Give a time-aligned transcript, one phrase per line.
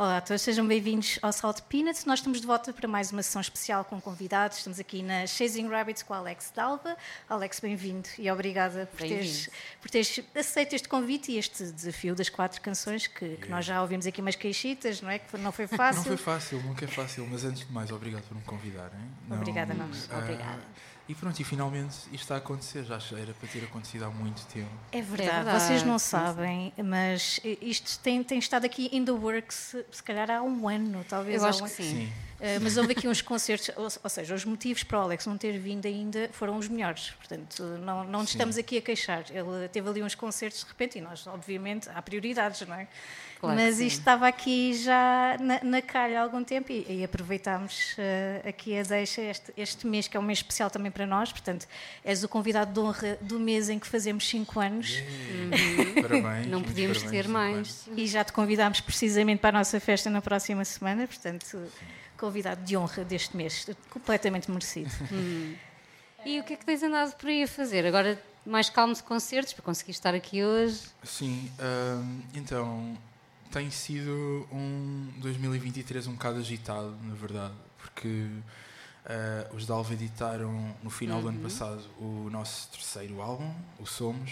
[0.00, 2.06] Olá a todos, sejam bem-vindos ao Salt Peanuts.
[2.06, 4.56] Nós estamos de volta para mais uma sessão especial com convidados.
[4.56, 6.96] Estamos aqui na Chasing Rabbits com o Alex Dalva.
[7.28, 12.30] Alex, bem-vindo e obrigada por teres, por teres aceito este convite e este desafio das
[12.30, 15.18] quatro canções que, que nós já ouvimos aqui umas queixitas, não é?
[15.18, 15.98] Que não foi fácil.
[15.98, 19.00] Não foi fácil, nunca é fácil, mas antes de mais, obrigado por me convidarem.
[19.30, 20.08] Obrigada a nós.
[20.10, 20.62] ah, Obrigada.
[21.10, 24.46] E pronto, e finalmente isto está a acontecer, já era para ter acontecido há muito
[24.46, 24.70] tempo.
[24.92, 25.64] É verdade, É verdade.
[25.64, 30.40] vocês não sabem, mas isto tem, tem estado aqui in the works, se calhar há
[30.40, 31.90] um ano, talvez Eu acho um que ano.
[31.90, 32.06] sim.
[32.06, 35.36] Uh, mas houve aqui uns concertos, ou, ou seja, os motivos para o Alex não
[35.36, 37.10] ter vindo ainda foram os melhores.
[37.18, 38.36] Portanto, não, não nos Sim.
[38.38, 39.24] estamos aqui a queixar.
[39.30, 42.86] Ele teve ali uns concertos de repente e nós, obviamente, há prioridades, não é?
[43.40, 43.86] Claro mas sim.
[43.86, 48.78] isto estava aqui já na, na calha há algum tempo e, e aproveitámos uh, aqui
[48.78, 51.32] a deixa este, este mês, que é um mês especial também para nós.
[51.32, 51.66] Portanto,
[52.04, 54.94] és o convidado de honra do mês em que fazemos 5 anos.
[56.02, 56.46] Parabéns.
[56.48, 57.88] Não podíamos parabéns, ter mais.
[57.96, 61.58] E já te convidámos precisamente para a nossa festa na próxima semana, portanto,
[62.18, 64.90] convidado de honra deste mês, completamente merecido.
[66.26, 67.86] E o que é que tens andado por aí a fazer?
[67.86, 70.80] Agora mais calmo de concertos para conseguir estar aqui hoje.
[71.02, 72.98] Sim, hum, então
[73.50, 78.26] tem sido um 2023 um bocado agitado, na verdade, porque
[79.04, 84.30] ah, os Dalva editaram no final do ano passado o nosso terceiro álbum, o Somos,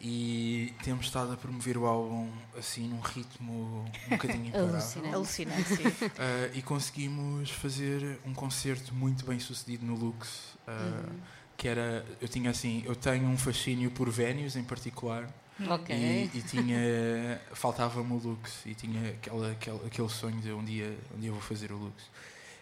[0.00, 5.14] e temos estado a promover o álbum assim num ritmo um bocadinho imparável.
[5.14, 5.64] Alucinante.
[5.76, 5.84] Sim.
[6.18, 10.56] Ah, e conseguimos fazer um concerto muito bem sucedido no Lux.
[10.66, 11.08] ah,
[11.56, 15.28] Que era, eu tinha assim, eu tenho um fascínio por venues em particular
[15.60, 15.94] Ok.
[15.94, 20.96] e, e tinha, faltava-me o Lux e tinha aquela, aquele, aquele sonho de um dia,
[21.14, 22.10] um dia vou fazer o Lux.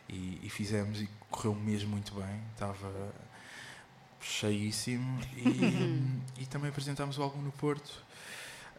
[0.08, 3.12] E, e fizemos e correu mesmo muito bem, estava
[4.20, 6.04] cheíssimo e,
[6.42, 8.02] e também apresentámos o álbum no Porto.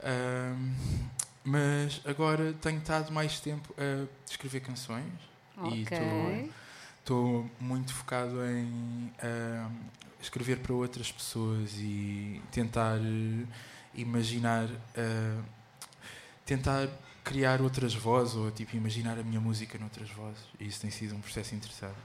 [0.03, 0.75] Ahm,
[1.43, 5.11] mas agora tenho estado mais tempo a escrever canções
[5.63, 6.51] e Ok.
[6.99, 9.11] estou muito focado em
[10.21, 13.45] escrever para outras pessoas e tentar eh,
[13.95, 15.41] imaginar ah,
[16.45, 16.87] tentar
[17.23, 20.43] criar outras vozes ou tipo imaginar a minha música noutras vozes.
[20.59, 21.97] E isso tem sido um processo interessante.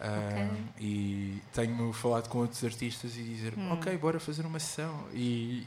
[0.00, 5.06] Ah, e tenho falado com outros artistas e dizer ok bora fazer uma sessão.
[5.12, 5.66] E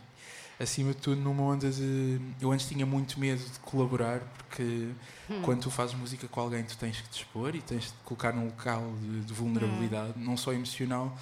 [0.59, 4.89] acima de tudo numa onda de eu antes tinha muito medo de colaborar porque
[5.44, 8.34] quando tu fazes música com alguém tu tens que te expor e tens de colocar
[8.34, 11.16] num local de, de vulnerabilidade não só emocional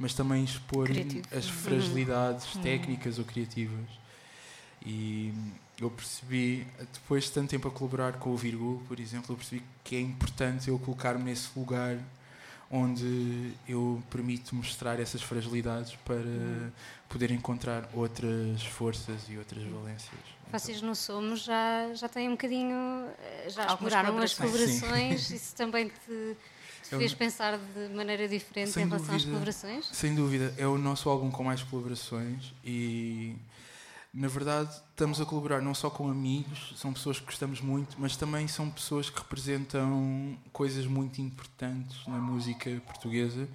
[0.00, 1.28] mas também expor Criativo.
[1.36, 3.86] as fragilidades técnicas ou criativas
[4.84, 5.32] e
[5.78, 9.62] eu percebi depois de tanto tempo a colaborar com o Virgul por exemplo eu percebi
[9.84, 11.98] que é importante eu colocar-me nesse lugar
[12.70, 16.16] onde eu permito mostrar essas fragilidades para
[17.08, 20.20] poder encontrar outras forças e outras valências.
[20.52, 22.72] Vocês no Somos já, já têm um bocadinho.
[23.18, 24.80] eh, Já Algumas exploraram as colaborações.
[24.80, 25.30] colaborações.
[25.30, 26.36] Isso também te,
[26.90, 29.30] te fez pensar de maneira diferente Sem em relação às dúvida.
[29.30, 29.88] colaborações?
[29.92, 33.36] Sem dúvida, é o nosso álbum com mais colaborações e
[34.12, 38.16] na verdade estamos a colaborar não só com amigos, são pessoas que gostamos muito, mas
[38.16, 43.48] também são pessoas que representam coisas muito importantes na música portuguesa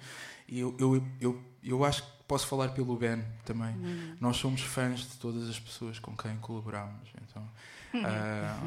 [0.48, 3.76] e eu, eu, eu, eu acho que posso falar pelo Ben também.
[4.20, 7.48] Nós somos fãs de todas as pessoas com quem colaboramos, então
[8.04, 8.58] ah,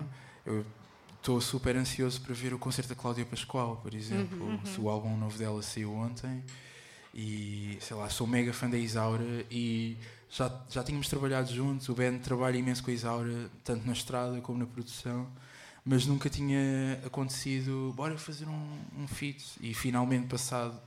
[0.45, 0.65] eu
[1.19, 5.15] estou super ansioso para ver o concerto da Cláudia Pascoal, por exemplo, se o álbum
[5.17, 6.43] novo dela saiu ontem.
[7.13, 9.97] E sei lá, sou mega fã da Isaura e
[10.29, 14.39] já, já tínhamos trabalhado juntos, o Ben trabalha imenso com a Isaura, tanto na estrada
[14.41, 15.27] como na produção,
[15.83, 19.43] mas nunca tinha acontecido, bora fazer um, um feat.
[19.59, 20.79] E finalmente passado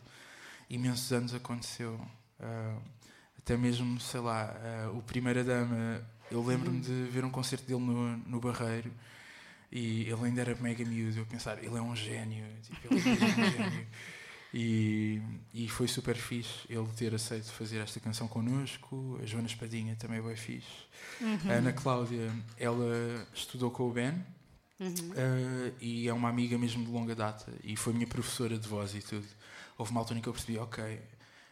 [0.71, 2.01] imensos anos aconteceu.
[2.41, 2.79] Ah,
[3.39, 6.01] até mesmo, sei lá, ah, o Primeira Dama,
[6.31, 8.91] eu lembro-me de ver um concerto dele no, no Barreiro
[9.73, 11.19] e ele ainda era mega miúdo.
[11.19, 13.87] Eu pensar, ele é um gênio, tipo, ele é um gênio.
[14.55, 15.23] E,
[15.55, 19.19] e foi super fixe ele ter aceito fazer esta canção connosco.
[19.23, 20.69] A Joana Espadinha também é bem fixe.
[21.49, 24.15] A Ana Cláudia, ela estudou com o Ben
[24.79, 28.95] eh, e é uma amiga mesmo de longa data e foi minha professora de voz
[28.95, 29.27] e tudo.
[29.79, 31.01] Houve uma altura em que eu percebi, ok,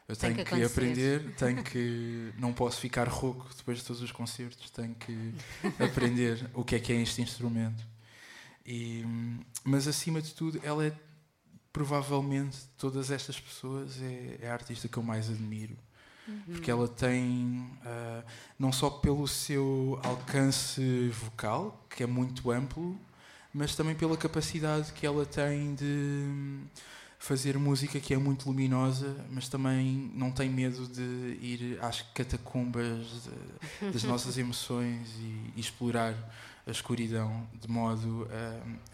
[0.07, 2.33] eu tenho que que, aprender, tenho que.
[2.37, 5.33] Não posso ficar rouco depois de todos os concertos, tenho que
[5.83, 7.83] aprender o que é que é este instrumento.
[8.65, 9.05] E,
[9.65, 10.93] mas acima de tudo, ela é
[11.73, 15.77] provavelmente de todas estas pessoas é, é a artista que eu mais admiro.
[16.47, 18.23] Porque ela tem, ah,
[18.57, 22.97] não só pelo seu alcance vocal, que é muito amplo,
[23.53, 26.63] mas também pela capacidade que ela tem de,
[27.21, 33.07] fazer música que é muito luminosa, mas também não tem medo de ir às catacumbas
[33.83, 36.15] de, das nossas emoções e, e, explorar
[36.67, 38.29] a escuridão de modo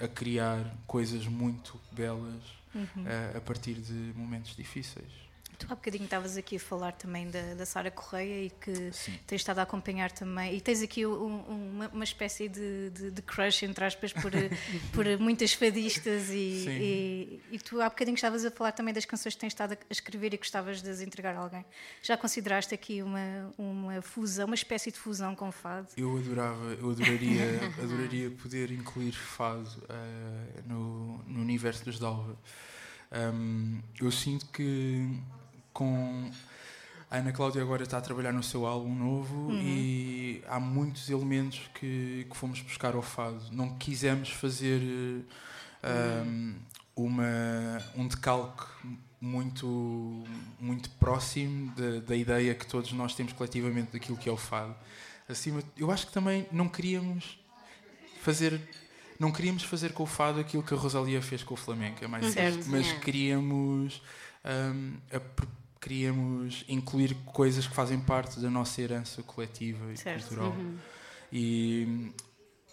[0.01, 2.43] a, a criar coisas muito belas
[2.75, 3.05] uhum.
[3.35, 5.26] a, a partir de momentos difíceis.
[5.59, 9.19] Tu há bocadinho estavas aqui a falar também da, da Sara Correia e que Sim.
[9.27, 10.55] tens estado a acompanhar também.
[10.55, 14.33] E tens aqui um, uma, uma, espécie de, de, de, crush, entre aspas, por,
[14.93, 16.29] por muitas fadistas.
[16.31, 19.73] E, e, e, tu há bocadinho estavas a falar também das canções que tens estado
[19.73, 21.65] a escrever e gostavas de as entregar a alguém.
[22.03, 25.89] Já consideraste aqui uma, uma fusão, uma espécie de fusão com fado?
[25.97, 32.37] Eu adorava, eu adoraria, adoraria poder incluir fado uh, no, no universo dos Dalva.
[33.13, 35.09] Um, eu sinto que
[35.77, 36.31] com
[37.11, 39.61] a Ana Cláudia agora está a trabalhar no seu álbum novo uhum.
[39.61, 43.43] e há muitos elementos que, que fomos buscar ao fado.
[43.53, 44.81] Não quisemos fazer
[45.85, 46.55] um,
[46.97, 48.65] uma, um decalque
[49.21, 50.25] muito,
[50.59, 54.75] muito próximo da, da ideia que todos nós temos coletivamente daquilo que é o fado.
[55.29, 57.39] Acima, eu acho que também não queríamos
[58.23, 58.59] fazer
[59.19, 62.07] não queríamos fazer com o fado aquilo que a Rosalia fez com o flamenco, é
[62.07, 62.99] mais certo, mas é.
[62.99, 64.03] queríamos
[64.45, 64.93] um,
[65.87, 70.27] queríamos incluir coisas que fazem parte da nossa herança coletiva e certo.
[70.27, 70.51] cultural.
[70.51, 70.77] Uhum.
[71.33, 72.13] E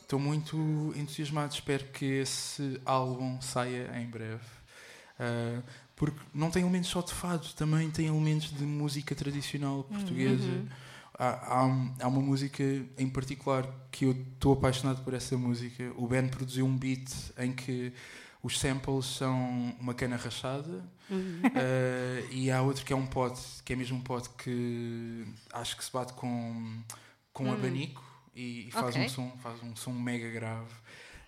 [0.02, 0.58] estou muito
[0.96, 4.42] entusiasmado, espero que esse álbum saia em breve.
[5.20, 5.62] Uh,
[5.96, 10.44] porque não tem elementos só de fado, também tem elementos de música tradicional portuguesa.
[10.44, 10.66] Uhum.
[11.14, 11.62] Há, há,
[12.00, 12.64] há, uma música
[12.98, 15.92] em particular que eu estou apaixonado por essa música.
[15.98, 17.94] O Ben produziu um beat em que
[18.44, 21.42] os samples são uma cana rachada uhum.
[21.46, 25.78] uh, e há outro que é um pote, que é mesmo um pote que acho
[25.78, 26.84] que se bate com,
[27.32, 27.54] com um uhum.
[27.54, 28.04] abanico
[28.36, 29.06] e, e faz okay.
[29.06, 30.74] um som, faz um som mega grave.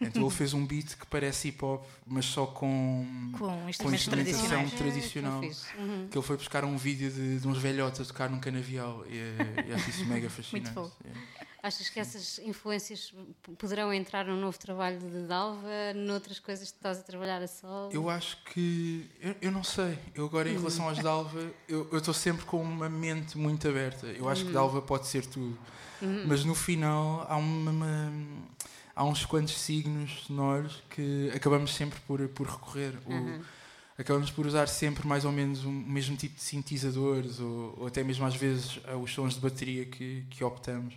[0.02, 3.48] Então ele fez um beat que parece hip hop, mas só com, com,
[3.78, 5.42] com instrumentação tradicional.
[5.42, 5.48] É,
[5.80, 6.08] uhum.
[6.12, 9.70] Que ele foi buscar um vídeo de, de uns velhotes a tocar num canavial e,
[9.70, 10.74] e acho isso mega fascinante.
[10.74, 10.92] Muito bom.
[11.06, 11.46] É.
[11.66, 13.12] Achas que essas influências
[13.58, 17.92] poderão entrar num novo trabalho de Dalva, noutras coisas que estás a trabalhar a solo?
[17.92, 19.10] Eu acho que.
[19.20, 19.98] Eu, eu não sei.
[20.14, 24.06] Eu agora, em relação às Dalva, eu estou sempre com uma mente muito aberta.
[24.06, 24.54] Eu acho que uhum.
[24.54, 25.58] Dalva pode ser tudo.
[26.04, 26.26] Uhum.
[26.28, 28.14] Mas no final há uma, uma,
[28.96, 32.94] há uns quantos signos sonoros que acabamos sempre por, por recorrer.
[33.08, 33.40] Uhum.
[33.40, 33.46] O,
[33.98, 38.04] acabamos por usar sempre mais ou menos o mesmo tipo de sintetizadores ou, ou até
[38.04, 40.94] mesmo às vezes os sons de bateria que, que optamos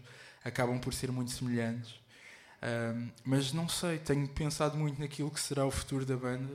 [0.49, 1.95] acabam por ser muito semelhantes.
[2.61, 6.53] Um, mas não sei, tenho pensado muito naquilo que será o futuro da banda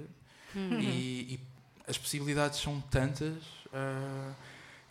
[0.53, 0.79] uhum.
[0.79, 1.39] e, e,
[1.87, 4.35] as possibilidades são tantas uh,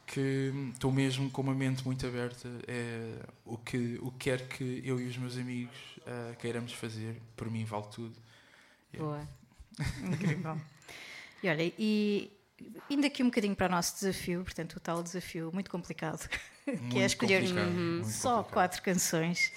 [0.06, 2.48] que estou mesmo com uma mente muito aberta.
[2.66, 7.20] É, o, que, o que quer que eu e os meus amigos uh, queiramos fazer,
[7.36, 8.14] por mim vale tudo.
[8.94, 9.26] Yeah.
[9.26, 9.28] Boa,
[10.12, 10.60] incrível.
[11.42, 12.32] e olha, e
[12.90, 16.28] indo aqui um bocadinho para o nosso desafio, portanto, o tal desafio muito complicado,
[16.90, 17.42] que é escolher
[18.04, 19.52] só quatro canções.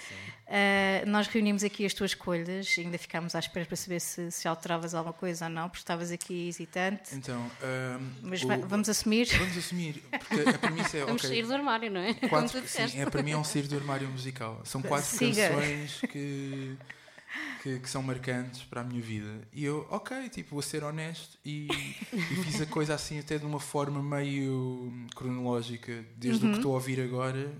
[0.45, 4.47] Uh, nós reunimos aqui as tuas escolhas, ainda ficámos à espera para saber se, se
[4.47, 7.15] alteravas alguma coisa ou não, porque estavas aqui hesitante.
[7.15, 9.27] Então, um, mas o, vamos assumir?
[9.39, 11.05] Vamos assumir, porque a premissa é.
[11.05, 12.13] Vamos okay, sair do armário, não é?
[12.13, 14.61] Quatro, sim, é, para mim é um sair do armário musical.
[14.65, 15.49] São quatro Siga.
[15.49, 16.77] canções que
[17.61, 19.47] que, que, são marcantes para a minha vida.
[19.53, 21.67] E eu, ok, tipo, vou ser honesto e,
[22.13, 26.51] e fiz a coisa assim até de uma forma meio cronológica, desde uhum.
[26.51, 26.59] o que uhum.
[26.59, 27.51] estou a ouvir agora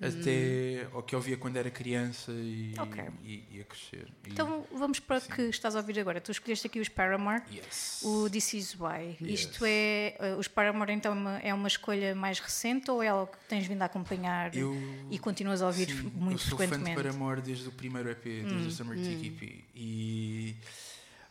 [0.00, 3.04] até o que ouvia quando era criança e, okay.
[3.22, 4.08] e, e a crescer.
[4.26, 6.20] E, então vamos para o que estás a ouvir agora.
[6.20, 8.00] Tu escolheste aqui os Paramore, yes.
[8.02, 9.16] o This Is Why.
[9.20, 9.40] Yes.
[9.40, 10.16] Isto é.
[10.18, 13.82] Uh, os Paramore então é uma escolha mais recente ou é algo que tens vindo
[13.82, 14.74] a acompanhar eu,
[15.10, 16.32] e continuas a ouvir sim, muito frequentemente?
[16.32, 16.96] Eu sou frequentemente?
[16.96, 19.02] fã de Paramore desde o primeiro EP, desde hum, o Summer hum.
[19.02, 19.64] TKP.
[19.74, 20.56] E,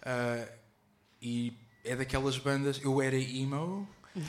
[0.03, 0.51] uh,
[1.19, 2.79] e é daquelas bandas.
[2.83, 3.87] Eu era emo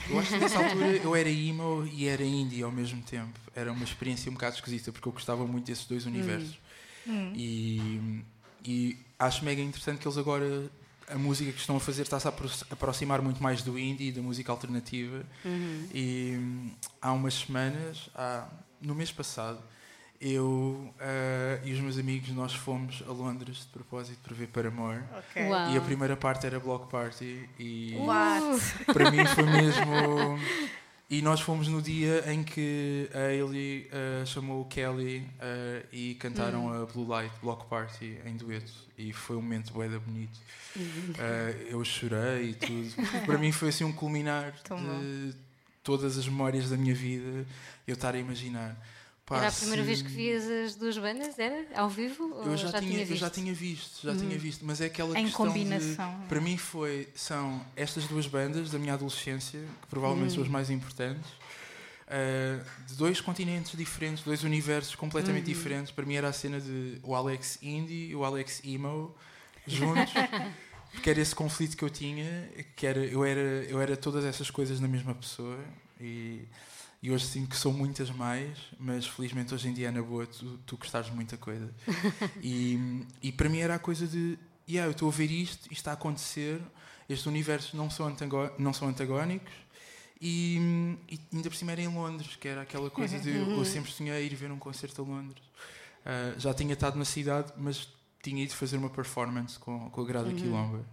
[0.09, 3.39] eu acho que nessa altura eu era emo e era indie ao mesmo tempo.
[3.55, 6.59] Era uma experiência um bocado esquisita porque eu gostava muito desses dois universos.
[7.07, 7.33] Hum.
[7.35, 8.23] E,
[8.63, 10.69] e acho mega interessante que eles agora
[11.07, 12.33] a música que estão a fazer está-se a
[12.69, 15.25] aproximar muito mais do indie e da música alternativa.
[15.43, 15.87] Uhum.
[15.93, 18.47] E há umas semanas, há,
[18.81, 19.61] no mês passado,
[20.21, 25.01] eu uh, e os meus amigos nós fomos a Londres de propósito para ver Paramore
[25.17, 25.49] okay.
[25.73, 28.85] e a primeira parte era Block Party e What?
[28.93, 30.39] para mim foi mesmo
[31.09, 36.13] e nós fomos no dia em que a Hayley uh, chamou o Kelly uh, e
[36.15, 36.83] cantaram hum.
[36.83, 40.39] a Blue Light Block Party em dueto e foi um momento bem bonito
[41.67, 42.93] eu chorei e tudo
[43.25, 45.39] para mim foi assim um culminar Tão de bom.
[45.81, 47.43] todas as memórias da minha vida
[47.87, 48.77] eu estar a imaginar
[49.25, 51.37] Pá, Era a primeira se- vez que vias as duas bandas?
[51.39, 51.65] Era?
[51.75, 52.23] Ao vivo?
[52.43, 53.31] Eu ou já, tinha, eu já visto?
[53.41, 56.19] tinha visto, já tinha visto, mas é aquela Em questão combinação.
[56.21, 60.49] de, para mim foi, são estas duas bandas da minha adolescência, que provavelmente são as
[60.49, 61.29] mais importantes,
[62.07, 65.91] uh, de dois continentes diferentes, dois universos completamente diferentes.
[65.91, 69.15] Para mim era a cena de o Alex Indie e o Alex Emo
[69.67, 70.11] juntos.
[70.91, 74.51] Porque era esse conflito que eu tinha, que era, eu, era, eu era todas essas
[74.51, 75.57] coisas na mesma pessoa
[76.01, 76.41] e,
[77.01, 80.59] e hoje sinto que sou muitas mais, mas felizmente hoje em dia, na boa, tu,
[80.65, 81.73] tu gostares de muita coisa.
[82.41, 84.37] e, e para mim era a coisa de,
[84.69, 86.61] yeah, eu estou a ver isto, isto está a acontecer,
[87.09, 88.15] estes universos não são,
[88.59, 89.51] não são antagónicos
[90.21, 93.91] e, e ainda por cima era em Londres, que era aquela coisa de eu sempre
[93.91, 95.41] sonhei ir ver um concerto a Londres.
[96.05, 97.89] Ah, já tinha estado na cidade, mas
[98.21, 100.85] tinha ido fazer uma performance com, com a Grada Quilomba.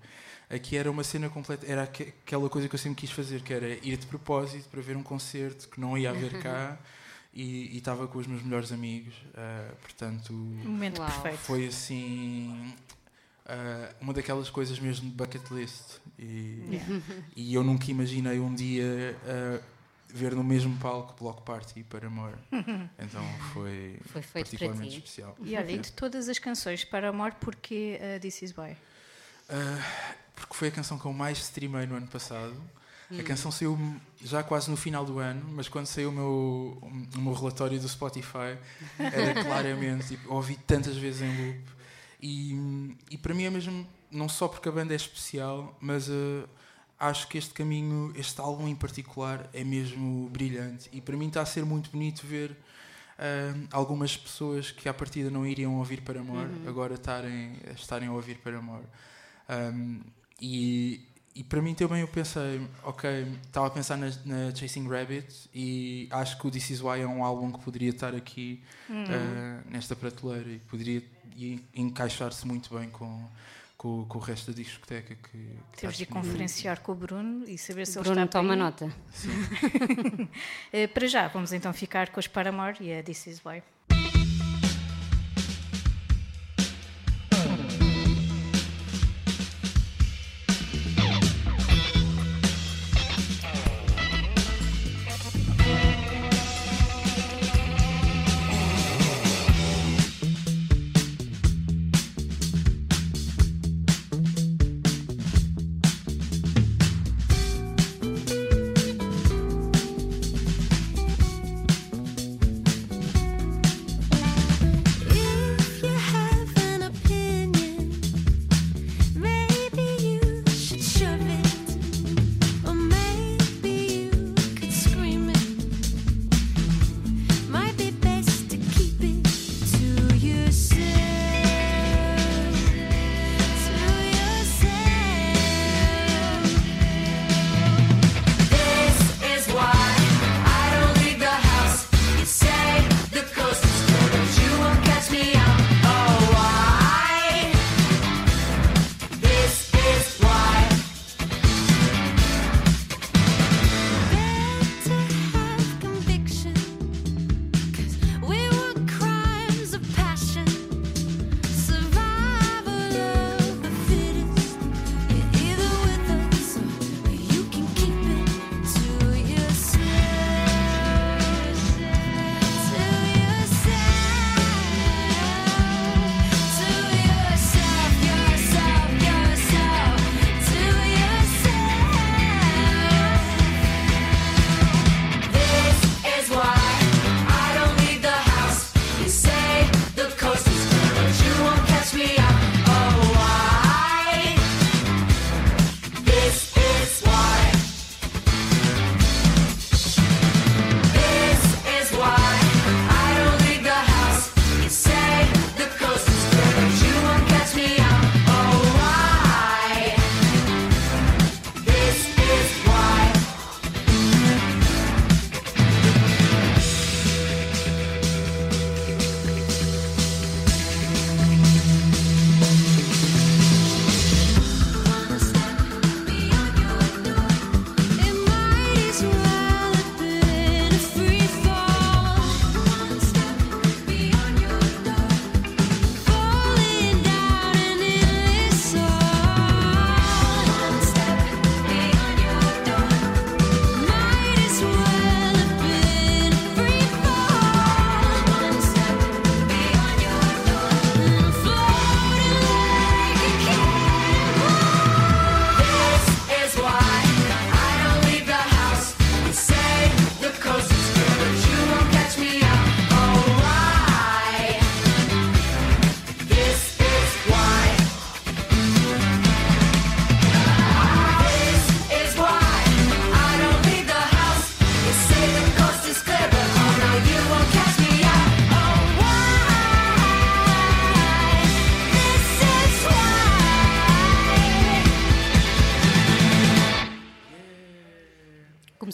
[0.50, 3.52] Aqui era uma cena completa, era aque- aquela coisa que eu sempre quis fazer, que
[3.52, 6.78] era ir de propósito para ver um concerto que não ia haver cá
[7.34, 9.14] e estava com os meus melhores amigos.
[9.34, 11.10] ah, portanto, Um momento Uau.
[11.10, 11.38] perfeito.
[11.38, 12.74] foi assim
[13.46, 15.98] ah, uma daquelas coisas mesmo de bucket list.
[16.18, 17.02] E, Yeah.
[17.36, 19.60] e eu nunca imaginei um dia ah,
[20.08, 22.38] ver no mesmo palco Block Party para Amor.
[22.98, 24.96] Então foi, Foi particularmente ti.
[24.98, 25.36] especial.
[25.42, 28.74] E olha, e de todas as canções para amor, porque uh, This Is Why?
[29.48, 32.54] Ah, porque foi a canção que eu mais streamei no ano passado.
[33.10, 33.78] A canção saiu
[34.22, 36.78] já quase no final do ano, mas quando saiu o meu,
[37.16, 38.58] o meu relatório do Spotify,
[38.98, 41.64] era claramente, tipo, ouvi tantas vezes em loop.
[42.20, 46.46] E, e para mim é mesmo, não só porque a banda é especial, mas ah,
[47.08, 50.90] acho que este caminho, este álbum em particular, é mesmo brilhante.
[50.92, 52.54] E para mim está a ser muito bonito ver
[53.18, 58.12] ah, algumas pessoas que à partida não iriam ouvir para amor, agora estarem, estarem a
[58.12, 58.82] ouvir para amor.
[59.48, 60.00] Um,
[60.40, 63.10] e, e para mim também eu pensei, ok,
[63.44, 67.06] estava a pensar na, na Chasing Rabbit e acho que o This Is Why é
[67.06, 71.02] um álbum que poderia estar aqui uh, nesta prateleira e poderia
[71.74, 73.24] encaixar-se muito bem com,
[73.76, 75.38] com, com o resto da discoteca que,
[75.72, 78.58] que Temos de conferenciar com o Bruno e saber se ele Bruno, está toma aí.
[78.58, 78.86] nota.
[78.86, 83.62] Uh, para já, vamos então ficar com os Paramore e a This Is Why.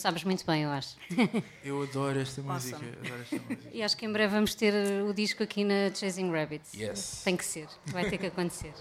[0.04, 0.96] Começámos muito bem, eu acho.
[1.64, 2.52] Eu adoro esta Awesome.
[2.54, 2.76] música.
[3.00, 3.70] Adoro esta música.
[3.72, 6.74] E acho que em breve vamos ter o disco aqui na Chasing Rabbits.
[6.74, 7.22] Yes.
[7.24, 8.74] Tem que ser, vai ter que acontecer.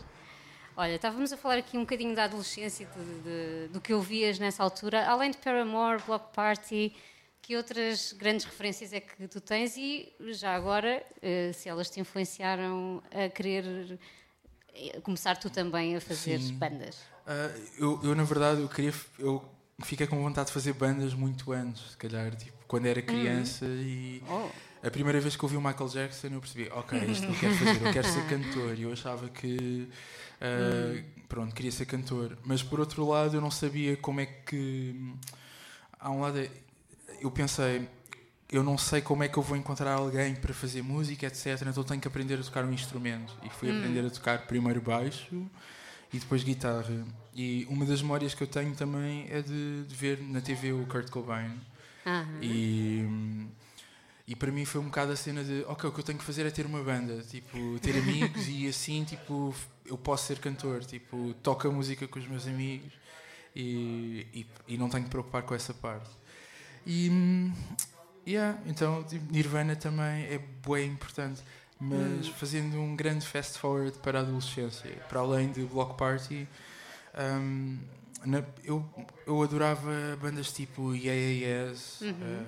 [0.75, 4.61] Olha, estávamos a falar aqui um bocadinho da adolescência, de- de- do que ouvias nessa
[4.63, 5.05] altura.
[5.05, 6.93] Além de Paramore, Block Party,
[7.41, 9.77] que outras grandes referências é que tu tens?
[9.77, 13.97] E já agora, eh, se elas te influenciaram a querer
[14.75, 16.55] eh, começar tu também a fazer Sim.
[16.55, 16.97] bandas?
[17.25, 18.93] Ah, eu, eu, na verdade, eu queria.
[19.19, 19.41] Eu
[19.81, 24.21] fiquei com vontade de fazer bandas muito antes, se calhar, tipo, quando era criança e.
[24.29, 24.49] Oh.
[24.85, 27.85] A primeira vez que ouvi o Michael Jackson eu percebi, ok, isto eu quero fazer,
[27.87, 28.77] eu quero ser cantor.
[28.77, 29.87] E eu achava que,
[30.41, 32.37] ah, pronto, queria ser cantor.
[32.43, 35.13] Mas por outro lado eu não sabia como é que...
[35.97, 36.37] Há um lado,
[37.21, 37.87] eu pensei,
[38.51, 41.61] eu não sei como é que eu vou encontrar alguém para fazer música, etc.
[41.65, 43.33] Então tenho que aprender a tocar um instrumento.
[43.41, 45.49] E fui aprender a tocar primeiro baixo
[46.11, 47.05] e depois guitarra.
[47.35, 50.85] E uma das memórias que eu tenho também é de, de ver na TV o
[50.85, 51.59] Kurt Cobain.
[52.05, 52.39] Aham.
[52.41, 53.47] E,
[54.27, 56.23] e para mim foi um bocado a cena de ok, o que eu tenho que
[56.23, 59.53] fazer é ter uma banda, tipo, ter amigos e assim tipo
[59.85, 62.93] eu posso ser cantor, tipo, toco a música com os meus amigos
[63.55, 66.09] e, e, e não tenho que preocupar com essa parte.
[66.85, 67.53] E hum,
[68.27, 71.41] yeah, então tipo, Nirvana também é bem importante.
[71.79, 76.47] Mas fazendo um grande fast forward para a adolescência, para além de Block Party,
[77.17, 77.79] hum,
[78.25, 78.83] na- eu,
[79.27, 79.91] eu adorava
[80.21, 82.45] bandas tipo Yeah Yeah Yes, uh,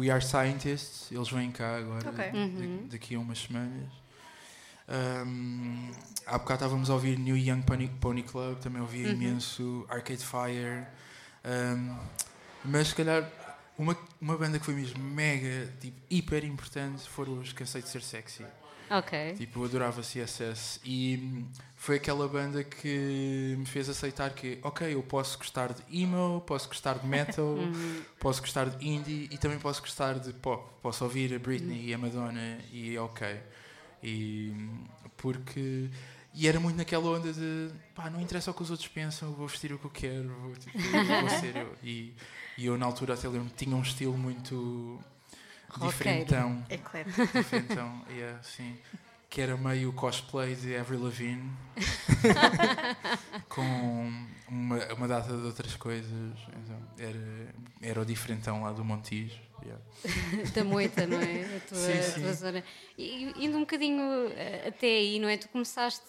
[0.00, 2.30] We Are Scientists, eles vêm cá agora, Ok.
[2.32, 2.76] Uhum.
[2.86, 3.90] da- daqui a umas semanas.
[4.88, 5.90] Um,
[6.26, 10.86] há bocado estávamos a ouvir New Young Pony, Pony Club, também ouvia imenso Arcade Fire.
[11.44, 11.96] Um,
[12.64, 13.30] mas se calhar
[13.76, 18.02] uma, uma banda que foi mesmo mega, tipo, hiper importante foram os Cansei de Ser
[18.02, 18.44] Sexy.
[18.90, 19.34] Ok.
[19.34, 21.44] Tipo, eu adorava CSS e
[21.76, 26.68] foi aquela banda que me fez aceitar que, ok, eu posso gostar de emo, posso
[26.68, 27.56] gostar de metal,
[28.18, 30.68] posso gostar de indie e também posso gostar de pop.
[30.82, 33.40] Posso ouvir a Britney e a Madonna e ok.
[34.02, 34.52] E
[35.16, 35.90] porque.
[36.34, 39.48] E era muito naquela onda de pá, não interessa o que os outros pensam, vou
[39.48, 41.74] vestir o que eu quero, vou, tipo, vou ser eu.
[41.82, 42.14] E,
[42.56, 45.00] e eu na altura até lembro que tinha um estilo muito
[45.68, 45.92] Roqueiro.
[45.92, 47.56] diferentão Eclético.
[47.56, 48.76] então, yeah, sim.
[49.30, 51.52] Que era meio cosplay de Avril Lavigne
[53.48, 54.10] com
[54.48, 56.10] uma, uma data de outras coisas.
[56.48, 59.38] Então, era, era o diferentão lá do Montijo.
[59.62, 59.82] yeah.
[60.54, 61.44] da moita, não é?
[61.56, 62.20] A tua, Sim, a sim.
[62.22, 62.64] tua zona.
[62.96, 64.02] E e indo um bocadinho
[64.34, 65.36] eh, até aí, não é?
[65.36, 66.02] Tu começaste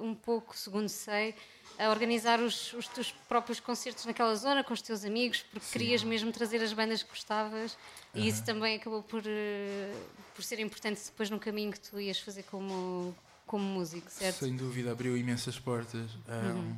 [0.00, 1.34] um pouco, segundo sei,
[1.78, 6.02] a organizar os, os teus próprios concertos naquela zona com os teus amigos, porque querias
[6.02, 7.76] mesmo trazer as bandas que gostavas
[8.14, 9.92] e isso também acabou por, eh,
[10.34, 13.14] por ser importante depois no caminho que tu ias fazer como,
[13.46, 14.44] como músico, certo?
[14.46, 16.10] Sem dúvida, abriu imensas portas.
[16.28, 16.74] Um,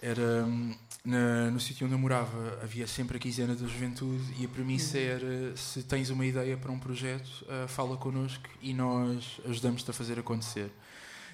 [0.00, 4.44] Era hum, na- no sítio onde eu morava, havia sempre a quinzena da juventude e
[4.44, 9.40] a premissa era: se tens uma ideia para um projeto, ah, fala connosco e nós
[9.44, 10.70] ajudamos-te a fazer acontecer.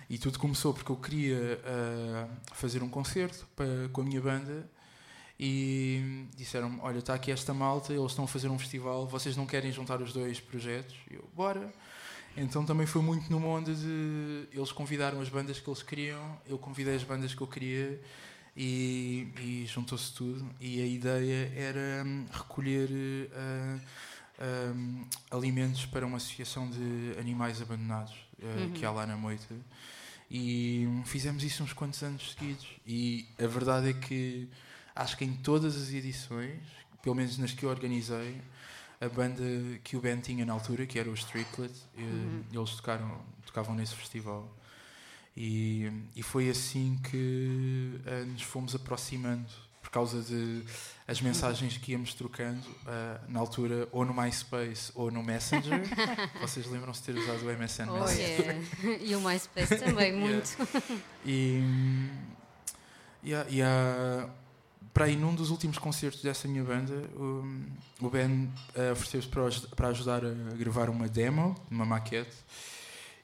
[0.09, 4.69] E tudo começou porque eu queria ah, fazer um concerto para, com a minha banda
[5.39, 9.47] e disseram-me: Olha, está aqui esta malta, eles estão a fazer um festival, vocês não
[9.47, 10.95] querem juntar os dois projetos?
[11.11, 11.73] E eu, bora.
[12.37, 14.49] Então também foi muito numa onda de.
[14.53, 18.01] Eles convidaram as bandas que eles queriam, eu convidei as bandas que eu queria
[18.57, 20.49] e, e juntou-se tudo.
[20.61, 22.91] E a ideia era hum, recolher
[24.41, 28.15] hum, alimentos para uma associação de animais abandonados
[28.45, 29.55] ah, que há lá na Moita.
[30.31, 32.67] E fizemos isso uns quantos anos seguidos.
[32.87, 34.49] E a verdade é que
[34.95, 36.61] acho que em todas as edições,
[37.03, 38.41] pelo menos nas que eu organizei,
[39.01, 39.43] a banda
[39.83, 42.03] que o Ben tinha na altura, que era o Striplet, eh,
[42.53, 44.51] eles tocaram, tocavam nesse festival.
[45.37, 49.51] E, e foi assim que eh, nos fomos aproximando,
[49.85, 50.65] por causa de
[51.07, 55.83] as mensagens que íamos trocando, eh, na altura, ou no MySpace ou no Messenger.
[56.41, 58.41] Vocês lembram-se de ter usado o MSN Oh, Messenger?
[58.83, 58.99] yeah.
[59.05, 60.57] E o MySpace também, muito.
[61.27, 61.61] E,
[63.23, 64.29] e, há-
[64.95, 67.45] para aí, num dos últimos concertos dessa minha banda, o,
[68.01, 69.43] o Ben eh, ofereceu-se para,
[69.77, 72.35] para ajudar a gravar uma demo, uma maquete.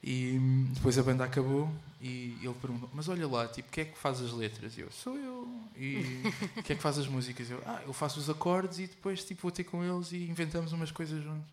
[0.03, 0.37] E
[0.73, 1.71] depois a banda acabou
[2.01, 4.77] e ele perguntou: Mas olha lá, tipo, quem é que faz as letras?
[4.77, 5.47] E eu: Sou eu.
[5.77, 6.21] E
[6.65, 7.49] quem é que faz as músicas?
[7.49, 10.73] Eu: Ah, eu faço os acordes e depois tipo, vou ter com eles e inventamos
[10.73, 11.47] umas coisas juntos.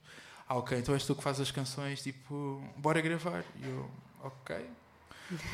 [0.48, 3.44] Ah, ok, então és tu que fazes as canções, tipo, bora gravar.
[3.62, 3.90] E eu:
[4.22, 4.56] Ok,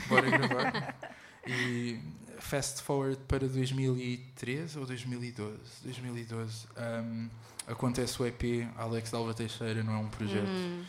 [0.09, 0.95] bora gravar.
[1.47, 2.01] E
[2.39, 5.59] fast forward para 2013 ou 2012?
[5.83, 6.67] 2012.
[7.05, 7.29] um,
[7.67, 10.85] acontece o EP Alex Dalva Teixeira, não é um projeto Hum.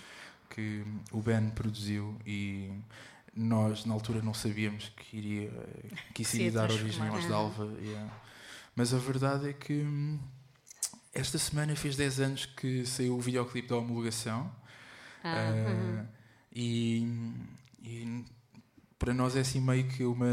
[0.50, 2.72] que o Ben produziu e
[3.36, 5.52] nós na altura não sabíamos que iria
[6.14, 7.26] que isso iria dar origem aos.
[7.28, 7.66] Dalva.
[7.82, 8.12] yeah.
[8.76, 10.20] Mas a verdade é que hum,
[11.14, 14.52] esta semana fez 10 anos que saiu o videoclipe da homologação.
[15.24, 16.08] Ah, Uh,
[16.58, 17.04] e,
[17.84, 18.24] e
[19.00, 20.26] para nós é assim meio que uma,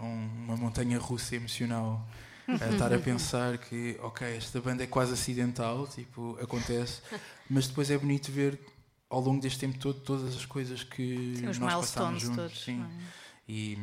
[0.00, 2.06] um- uma montanha russa emocional.
[2.48, 7.00] A estar a pensar que, ok, esta banda é quase acidental, tipo, acontece,
[7.48, 8.58] mas depois é bonito ver
[9.10, 12.36] ao longo deste tempo todo todas as coisas que Sim, nós passámos juntos.
[12.36, 12.64] todos.
[12.64, 12.82] sim.
[12.82, 13.28] é?
[13.50, 13.78] E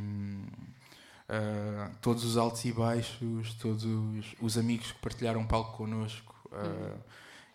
[1.27, 6.97] ah, todos os altos e baixos, todos os, os amigos que partilharam palco connosco ah,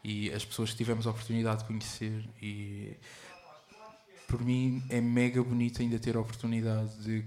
[0.02, 2.28] e as pessoas que tivemos a oportunidade de conhecer.
[2.42, 2.96] E
[4.26, 7.24] por mim é mega bonito ainda ter a oportunidade de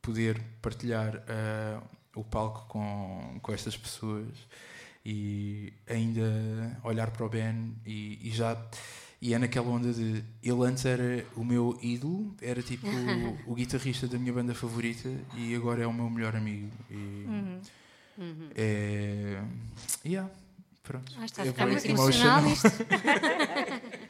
[0.00, 1.82] poder partilhar ah,
[2.14, 4.28] o palco com, com estas pessoas
[5.04, 8.54] e ainda olhar para o Ben e, e já
[9.22, 13.54] e é naquela onda de ele antes era o meu ídolo era tipo o, o
[13.54, 17.60] guitarrista da minha banda favorita e agora é o meu melhor amigo e Uhum.
[18.18, 18.48] Uhum.
[18.54, 19.40] é
[20.04, 20.28] yeah,
[20.82, 22.68] pronto Ah, está a É muito emocional isto.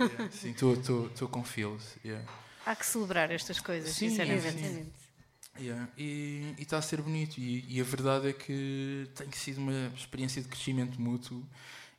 [0.00, 2.26] Yeah, sim estou com feels yeah.
[2.66, 4.58] Há que celebrar estas coisas, Sim, sinceramente.
[4.58, 4.86] sim.
[5.58, 9.92] Yeah, E está a ser bonito e, e a verdade é que tem sido uma
[9.94, 11.46] experiência de crescimento mútuo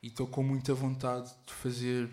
[0.01, 2.09] e estou com muita vontade de fazer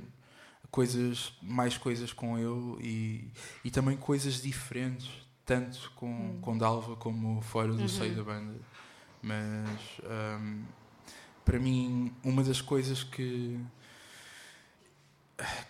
[0.70, 3.30] coisas, mais coisas com ele e,
[3.64, 5.08] e também coisas diferentes,
[5.44, 8.54] tanto com, com Dalva como fora do seio da banda.
[9.22, 9.68] Mas
[10.40, 10.64] hum,
[11.44, 13.58] para mim uma das coisas que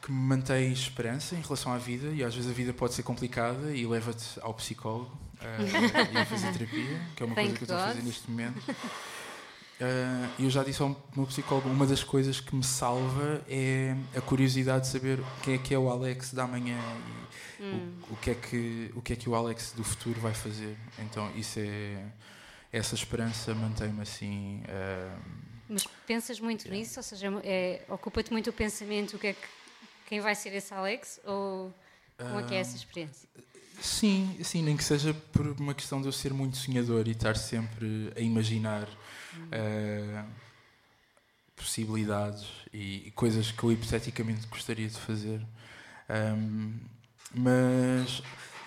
[0.01, 3.03] que me mantém esperança em relação à vida e às vezes a vida pode ser
[3.03, 5.59] complicada e leva-te ao psicólogo eh,
[6.13, 8.07] e a fazer terapia, que é uma coisa Thank que eu estou a fazer God.
[8.07, 8.63] neste momento.
[10.39, 14.21] E eu já disse ao meu psicólogo, uma das coisas que me salva é a
[14.21, 16.79] curiosidade de saber quem é que é o Alex da manhã
[17.25, 17.29] e
[17.61, 17.91] Hum.
[18.09, 20.77] o, o que é que, o que é que o Alex do futuro vai fazer.
[21.01, 22.05] Então isso é
[22.73, 24.63] essa esperança mantém-me assim.
[24.69, 25.17] eh,
[25.69, 27.01] Mas pensas muito nisso?
[27.01, 29.41] Ou seja, é, ocupa-te muito o pensamento o que é que,
[30.09, 31.19] quem vai ser esse Alex?
[31.25, 31.75] Ou
[32.17, 32.61] como é que é Ah.
[32.61, 33.29] essa experiência?
[33.81, 37.37] Sim, sim, nem que seja por uma questão de eu ser muito sonhador e estar
[37.37, 38.89] sempre a imaginar
[39.53, 40.25] eh,
[41.57, 45.41] possibilidades e, e coisas que eu hipoteticamente gostaria de fazer.
[46.09, 46.75] Ahm,
[47.35, 48.23] mas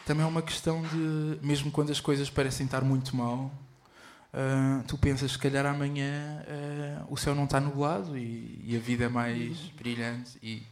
[0.06, 3.52] também é uma questão de, mesmo quando as coisas parecem estar muito mal,
[4.34, 8.80] ah, tu pensas, se calhar amanhã ah, o céu não está nublado e, e a
[8.80, 10.64] vida é mais brilhante e,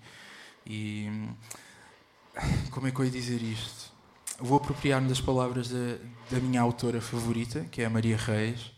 [0.66, 1.10] e
[2.72, 3.92] como é que eu ia dizer isto?
[4.40, 5.98] Vou apropriar-me das palavras da,
[6.32, 8.72] da minha autora favorita, que é a Maria Reis.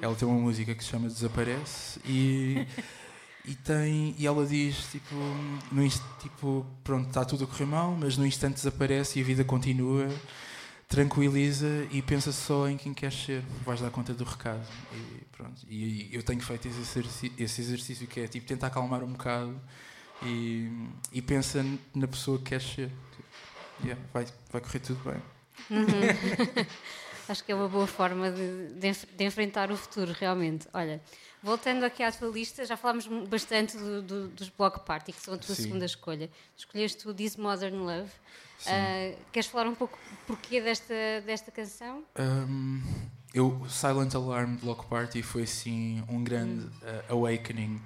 [0.00, 2.66] Ela tem uma música que se chama Desaparece e,
[3.44, 5.14] e, tem, e ela diz: tipo,
[5.70, 5.88] no,
[6.20, 10.08] tipo, pronto, está tudo a correr mal, mas no instante desaparece e a vida continua.
[10.88, 14.60] Tranquiliza e pensa só em quem queres ser, vais dar conta do recado.
[14.92, 15.62] E, pronto.
[15.66, 19.58] e eu tenho feito esse exercício, esse exercício que é tipo tentar acalmar um bocado
[20.22, 20.70] e,
[21.10, 22.90] e pensa na pessoa que queres ser.
[23.82, 25.22] Yeah, vai, vai correr tudo bem.
[27.28, 30.66] Acho que é uma boa forma de, de enf- de enfrentar o futuro, realmente.
[30.74, 31.00] Olha,
[31.42, 35.34] voltando aqui à tua lista, já falámos bastante do- do- dos Block Party, que são
[35.34, 35.62] a tua Sim.
[35.64, 36.28] segunda escolha.
[36.56, 38.10] Escolheste o This Modern Love.
[38.66, 40.94] Ah, queres falar um pouco porquê desta,
[41.26, 42.04] desta canção?
[42.18, 42.80] Um,
[43.34, 46.70] eu, Silent Alarm Block Party foi assim um grande uh,
[47.12, 47.80] awakening.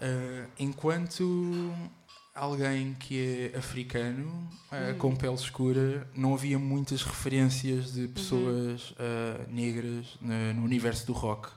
[0.00, 1.72] Uh, enquanto
[2.34, 9.48] alguém que é africano, uh, com pele escura, não havia muitas referências de pessoas uh,
[9.48, 11.48] negras no, no universo do rock.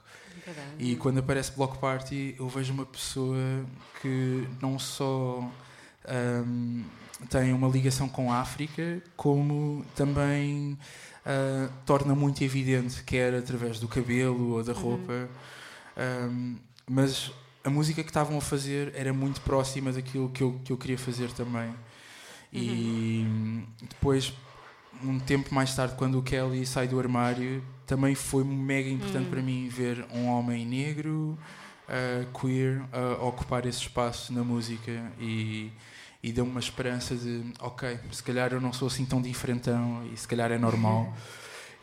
[0.79, 3.65] E quando aparece Block Party, eu vejo uma pessoa
[4.01, 5.43] que não só
[6.07, 6.83] ahm,
[7.29, 10.77] tem uma ligação com a África, como também
[11.29, 15.27] ah, torna muito evidente, quer através do cabelo ou da roupa.
[15.97, 16.55] Ahm,
[16.89, 17.33] mas
[17.67, 20.97] a música que estavam a fazer era muito próxima daquilo que eu, que eu queria
[20.97, 21.73] fazer também.
[22.51, 23.27] E
[23.81, 24.31] depois,
[25.03, 29.41] um tempo mais tarde, quando o Kelly sai do armário, também foi mega importante para
[29.41, 31.37] mim ver um homem negro,
[31.89, 35.69] uh, queer, a ocupar esse espaço na música e,
[36.23, 40.15] e deu-me uma esperança de, ok, se calhar eu não sou assim tão diferentão e
[40.15, 41.13] se calhar é normal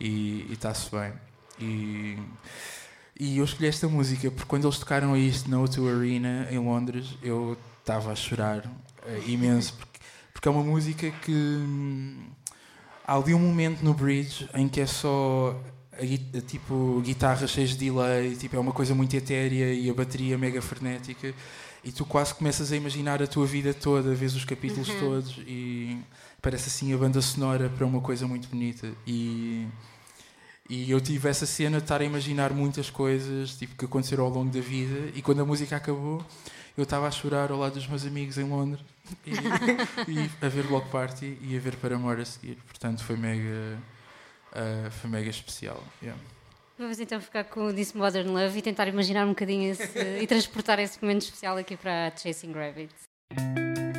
[0.00, 1.12] e está-se bem.
[1.60, 2.18] E,
[3.18, 7.16] e eu escolhi esta música porque quando eles tocaram isto na O2 Arena em Londres,
[7.22, 8.64] eu estava a chorar
[9.06, 10.00] eh, imenso porque,
[10.32, 12.26] porque é uma música que hum,
[13.06, 15.60] há ali um momento no bridge em que é só
[15.92, 19.94] a, a, tipo guitarra cheia de delay, tipo, é uma coisa muito etérea e a
[19.94, 21.32] bateria mega frenética
[21.84, 25.98] e tu quase começas a imaginar a tua vida toda, vês os capítulos todos e
[26.40, 28.90] parece assim a banda sonora para uma coisa muito bonita.
[29.06, 29.66] E
[30.68, 34.30] E eu tive essa cena de estar a imaginar muitas coisas tipo, que aconteceram ao
[34.30, 35.10] longo da vida.
[35.14, 36.24] E quando a música acabou,
[36.76, 38.84] eu estava a chorar ao lado dos meus amigos em Londres
[39.26, 39.30] e,
[40.10, 42.56] e a ver Block Party e a ver Paramore a seguir.
[42.66, 43.78] Portanto, foi mega,
[44.52, 45.82] uh, foi mega especial.
[46.02, 46.20] Yeah.
[46.78, 50.26] Vamos então ficar com o This Modern Love e tentar imaginar um bocadinho esse, e
[50.26, 53.93] transportar esse momento especial aqui para Chasing Rabbits.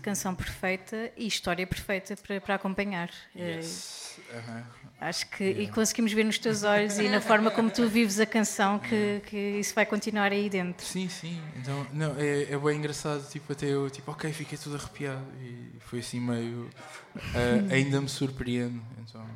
[0.00, 3.10] Canção perfeita e história perfeita para, para acompanhar.
[3.34, 4.18] Yes.
[4.18, 4.64] Uh -huh.
[5.00, 5.62] Acho que yeah.
[5.62, 9.22] e conseguimos ver nos teus olhos e na forma como tu vives a canção que,
[9.26, 10.84] que isso vai continuar aí dentro.
[10.84, 11.40] Sim, sim.
[11.56, 15.72] Então, não, é, é bem engraçado, tipo, até eu, tipo, ok, fiquei tudo arrepiado e
[15.80, 16.68] foi assim meio.
[17.16, 18.82] Uh, ainda me surpreendo.
[18.98, 19.26] Então,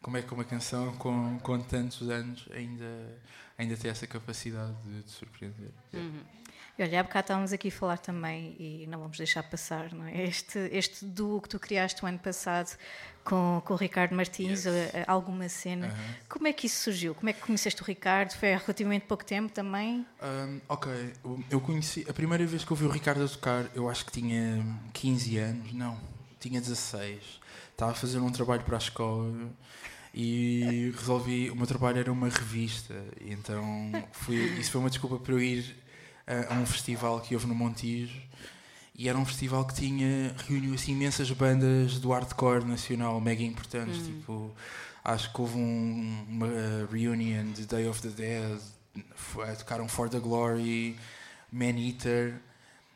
[0.00, 3.18] como é que uma canção com, com tantos anos ainda,
[3.58, 5.70] ainda tem essa capacidade de, de surpreender?
[5.92, 6.20] Uhum.
[6.78, 10.06] E olha, há bocado estávamos aqui a falar também, e não vamos deixar passar, não
[10.06, 10.24] é?
[10.24, 12.74] Este, este duo que tu criaste o ano passado
[13.22, 14.94] com, com o Ricardo Martins, yes.
[14.94, 15.94] Eh, alguma cena.
[16.28, 17.14] Como é que isso surgiu?
[17.14, 18.32] Como é que conheceste o Ricardo?
[18.32, 20.06] Foi há relativamente pouco tempo também?
[20.22, 21.12] Um, ok,
[21.50, 22.06] eu conheci.
[22.08, 25.38] A primeira vez que eu vi o Ricardo a tocar, eu acho que tinha 15
[25.38, 26.00] anos, não,
[26.40, 27.40] tinha 16.
[27.70, 29.50] Estava a fazer um trabalho para a escola
[30.14, 31.50] e resolvi.
[31.50, 35.82] O meu trabalho era uma revista, então fui, isso foi uma desculpa para eu ir
[36.26, 38.20] a, a um festival que houve no Montijo
[38.94, 43.98] e era um festival que tinha reuniu assim imensas bandas do hardcore nacional mega importantes
[43.98, 44.04] hum.
[44.04, 44.50] tipo
[45.04, 46.46] acho que houve um, uma
[46.90, 48.60] reunion de Day of the Dead
[49.58, 50.96] tocaram For the Glory
[51.50, 52.34] Man Eater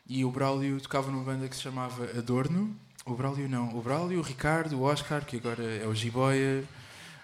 [0.07, 4.19] e o Braulio tocava numa banda que se chamava Adorno o Braulio não o Braulio
[4.19, 6.63] o Ricardo o Oscar que agora é o Jiboia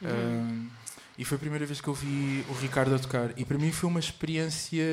[0.02, 0.10] uhum.
[0.10, 0.70] um,
[1.18, 3.72] e foi a primeira vez que eu vi o Ricardo a tocar e para mim
[3.72, 4.84] foi uma experiência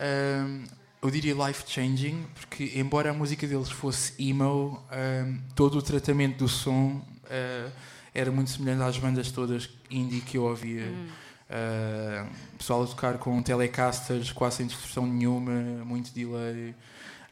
[0.00, 0.64] um,
[1.02, 6.48] eu diria life-changing, porque embora a música deles fosse emo, um, todo o tratamento do
[6.48, 7.72] som uh,
[8.14, 10.86] era muito semelhante às bandas todas indie que eu ouvia.
[10.86, 11.08] Hum.
[11.48, 12.28] Uh,
[12.58, 15.52] pessoal a tocar com telecasters, quase sem distorção nenhuma,
[15.84, 16.74] muito delay.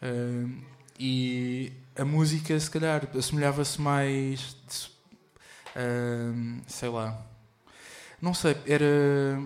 [0.00, 0.62] Uh,
[0.98, 4.56] e a música, se calhar, assemelhava-se mais.
[5.74, 7.20] Uh, sei lá.
[8.20, 9.42] Não sei, era.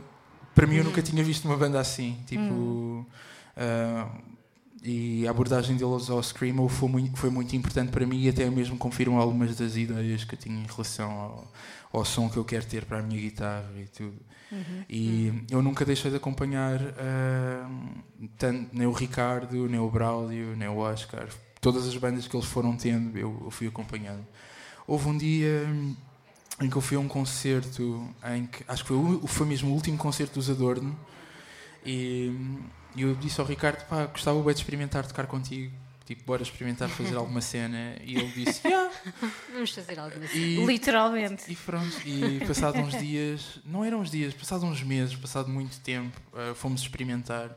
[0.58, 1.04] Para mim, eu nunca hum.
[1.04, 2.16] tinha visto uma banda assim.
[2.26, 2.42] Tipo.
[2.42, 3.06] Hum.
[3.56, 4.38] Uh,
[4.82, 8.48] e a abordagem deles ao Screamo foi muito, foi muito importante para mim e até
[8.48, 11.52] mesmo confirmam algumas das ideias que eu tinha em relação ao,
[11.92, 14.16] ao som que eu quero ter para a minha guitarra e tudo.
[14.50, 14.84] Uhum.
[14.88, 15.46] E uhum.
[15.50, 17.98] eu nunca deixei de acompanhar uh,
[18.38, 21.28] tanto, nem o Ricardo, nem o Braulio, nem o Oscar.
[21.60, 24.24] Todas as bandas que eles foram tendo, eu, eu fui acompanhando.
[24.86, 25.68] Houve um dia
[26.60, 29.70] em que eu fui a um concerto, em que, acho que foi, o, foi mesmo
[29.70, 30.98] o último concerto dos Adorno,
[31.84, 32.32] e
[32.96, 35.72] eu disse ao Ricardo, pá, gostava bem de experimentar tocar contigo.
[36.04, 37.96] Tipo, bora experimentar fazer alguma cena.
[38.02, 38.90] E ele disse, yeah.
[39.52, 40.40] Vamos fazer alguma cena.
[40.40, 41.52] E, Literalmente.
[41.52, 45.78] E pronto, e passado uns dias, não eram uns dias, passado uns meses, passado muito
[45.80, 47.54] tempo, uh, fomos experimentar.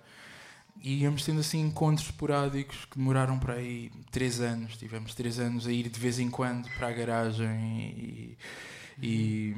[0.83, 4.75] E íamos tendo assim encontros esporádicos que demoraram para aí três anos.
[4.75, 8.37] Tivemos três anos a ir de vez em quando para a garagem e,
[9.01, 9.54] e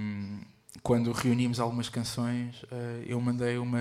[0.81, 3.79] quando reunimos algumas canções, uh, eu mandei uma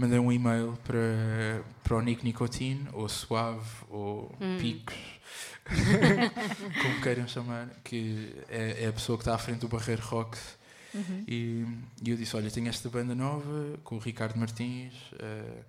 [0.00, 4.56] mandei um e-mail para, para o Nick Nicotine, ou Suave, ou hum.
[4.58, 4.96] Picos,
[6.80, 10.58] como queiram chamar, que é, é, a pessoa que está à frente do Barreiro Rocks.
[10.94, 11.24] Uhum.
[11.28, 11.66] E,
[12.02, 14.94] e, eu disse: Olha, tenho esta banda nova com o Ricardo Martins.
[15.12, 15.64] Uh,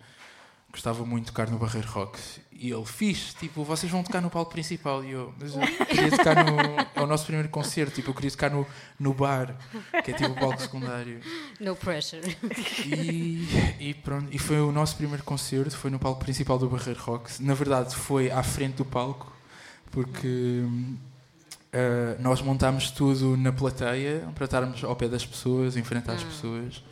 [0.71, 2.39] gostava muito de tocar no Barreiro Rocks.
[2.51, 5.03] E ele, fiz, tipo, vocês vão tocar no palco principal.
[5.03, 6.61] E eu, mas eu queria tocar no.
[6.93, 8.65] É o nosso primeiro concerto, tipo, eu queria tocar no,
[8.99, 9.55] no bar,
[10.03, 11.19] que é tipo o palco secundário.
[11.59, 12.21] No pressure.
[12.85, 13.47] E,
[13.79, 17.39] e pronto, e foi o nosso primeiro concerto, foi no palco principal do Barreiro Rocks.
[17.39, 19.31] Na verdade, foi à frente do palco,
[19.89, 20.63] porque.
[21.73, 26.27] Uh, nós montámos tudo na plateia para estarmos ao pé das pessoas, enfrentar as hum.
[26.27, 26.83] pessoas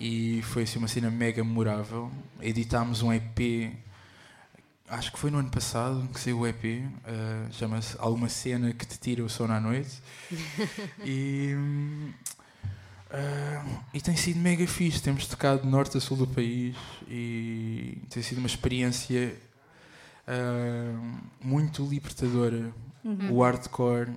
[0.00, 2.10] e foi assim uma cena mega memorável.
[2.40, 3.70] Editámos um EP,
[4.88, 8.86] acho que foi no ano passado que saiu o EP, uh, chama-se Alguma Cena que
[8.86, 10.00] te tira o sono à noite.
[11.04, 11.54] e,
[13.12, 15.02] uh, e tem sido mega fixe.
[15.02, 16.74] Temos tocado de norte a sul do país
[17.06, 19.36] e tem sido uma experiência
[20.26, 22.72] uh, muito libertadora.
[23.04, 23.32] Uhum.
[23.32, 24.10] O hardcore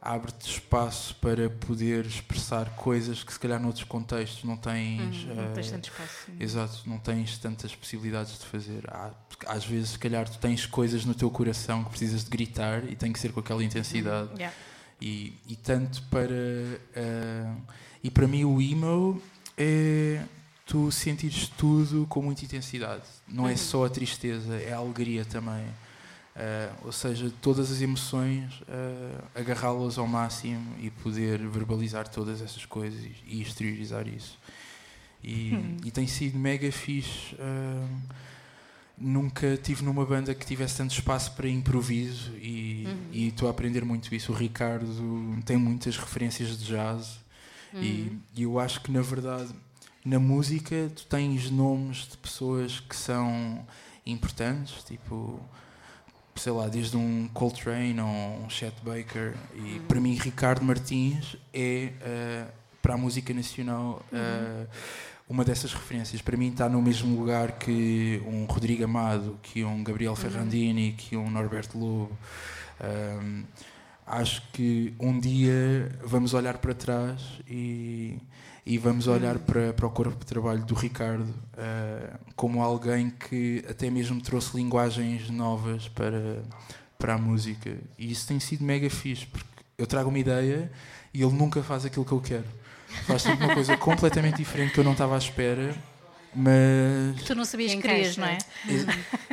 [0.00, 5.24] abre-te espaço para poder expressar coisas que se calhar noutros contextos não tens.
[5.24, 6.30] Hum, não tens tanto espaço.
[6.38, 8.84] Exato, não tens tantas possibilidades de fazer.
[8.88, 9.10] Há,
[9.46, 12.94] às vezes, se calhar, tu tens coisas no teu coração que precisas de gritar e
[12.94, 14.30] tem que ser com aquela intensidade.
[14.32, 14.56] Hum, yeah.
[15.00, 16.32] e, e tanto para.
[16.32, 17.62] Uh,
[18.02, 19.20] e para mim, o emo
[19.56, 20.22] é
[20.68, 23.02] tu sentires tudo com muita intensidade.
[23.26, 23.54] Não é uhum.
[23.54, 25.64] é só a tristeza, é a alegria também.
[26.38, 32.64] Uh, ou seja, todas as emoções, uh, agarrá-las ao máximo e poder verbalizar todas essas
[32.64, 34.38] coisas e, exteriorizar isso.
[35.20, 35.76] E, hum.
[35.84, 37.34] e, tem sido mega fixe.
[37.34, 37.98] Uh,
[38.96, 43.26] nunca tive numa banda que tivesse tanto espaço para improviso e uhum.
[43.26, 44.30] estou a aprender muito isso.
[44.30, 44.86] O Ricardo
[45.44, 47.18] tem muitas referências de jazz
[47.72, 47.82] uhum.
[47.82, 49.52] e, e eu acho que, na verdade,
[50.04, 53.66] na música tu tens nomes de pessoas que são
[54.06, 55.40] importantes, tipo
[56.38, 59.34] sei lá, desde um Coltrane ou um Chet Baker.
[59.54, 64.66] E para mim, Ricardo Martins é, uh, para a música nacional, uh,
[65.28, 66.22] uma dessas referências.
[66.22, 71.16] Para mim, está no mesmo lugar que um Rodrigo Amado, que um Gabriel Ferrandini, que
[71.16, 72.16] um Norberto Lobo.
[72.80, 73.44] Um,
[74.06, 78.18] acho que um dia vamos olhar para trás e,
[78.68, 83.64] e vamos olhar para, para o corpo de trabalho do Ricardo uh, como alguém que
[83.66, 86.42] até mesmo trouxe linguagens novas para,
[86.98, 87.78] para a música.
[87.98, 89.48] E isso tem sido mega fixe, porque
[89.78, 90.70] eu trago uma ideia
[91.14, 92.44] e ele nunca faz aquilo que eu quero.
[93.06, 95.74] Faz sempre uma coisa completamente diferente que eu não estava à espera
[96.34, 97.22] mas.
[97.24, 98.38] Tu não sabias que querias, não é?
[98.68, 98.86] Ex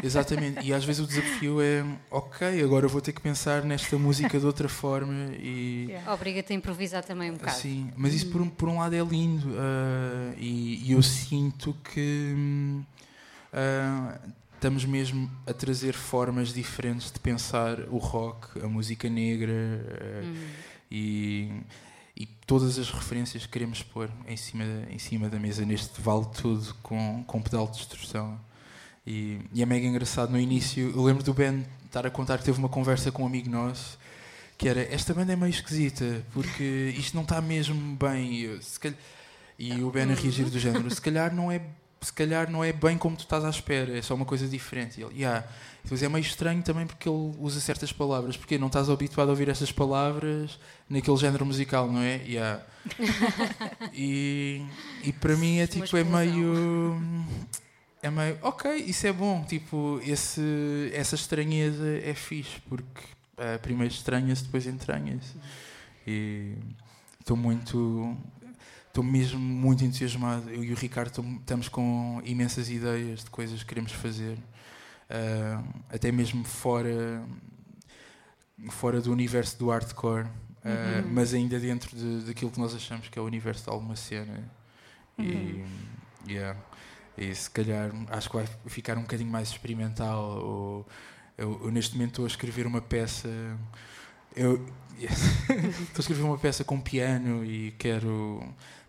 [0.03, 0.65] exatamente.
[0.65, 4.45] E às vezes o desafio é: ok, agora vou ter que pensar nesta música de
[4.45, 5.87] outra forma e.
[5.89, 6.13] Yeah.
[6.13, 7.57] Obriga-te a improvisar também um bocado.
[7.57, 11.75] Sim, mas isso por um, por um lado é lindo uh, e, e, eu sinto
[11.83, 12.33] que.
[13.53, 20.25] Uh, estamos mesmo a trazer formas diferentes de pensar o rock, a música negra uh,
[20.25, 20.47] hum.
[20.89, 21.51] e
[22.15, 26.25] e todas as referências que queremos pôr em cima, em cima da mesa neste vale
[26.33, 28.39] tudo com, com pedal de destruição.
[29.05, 30.31] E, e, é mega engraçado.
[30.31, 33.27] No início, eu lembro do Ben estar a contar que teve uma conversa com um
[33.27, 33.97] amigo nosso
[34.57, 38.33] que era: Esta banda é meio esquisita porque isto não está mesmo bem.
[38.33, 38.97] E, calhar,
[39.59, 41.61] e o Ben a reagir do género: Se calhar não é
[42.05, 44.99] se calhar não é bem como tu estás à espera, é só uma coisa diferente.
[44.99, 45.43] E ele, yeah.
[45.83, 49.31] Depois é meio estranho também porque ele usa certas palavras, porque não estás habituado a
[49.31, 52.17] ouvir essas palavras naquele género musical, não é?
[52.27, 52.61] Yeah.
[53.91, 54.63] e,
[55.03, 57.01] e para mim é tipo, é meio.
[58.03, 58.37] É meio.
[58.43, 59.43] Ok, isso é bom.
[59.43, 63.01] Tipo, esse, essa estranheza é fixe, porque
[63.39, 65.33] uh, primeiro estranha-se, depois entranha-se.
[66.05, 66.53] E
[67.19, 68.15] estou muito
[68.95, 70.49] estou mesmo muito entusiasmado.
[70.49, 76.13] Eu e o Ricardo estamos com imensas ideias de coisas que queremos fazer, uh, até
[76.13, 77.21] mesmo fora,
[78.69, 81.11] fora do universo do hardcore, uh, uhum.
[81.11, 84.49] mas ainda dentro de, daquilo que nós achamos que é o universo de alguma cena.
[85.17, 85.65] Uhum.
[86.25, 86.57] E, yeah,
[87.17, 90.39] e se calhar acho que vai ficar um bocadinho mais experimental.
[90.39, 90.87] Ou,
[91.37, 93.27] eu, eu neste momento estou a escrever uma peça.
[94.33, 94.65] Eu,
[94.95, 98.41] estou a escrever uma peça com piano e quero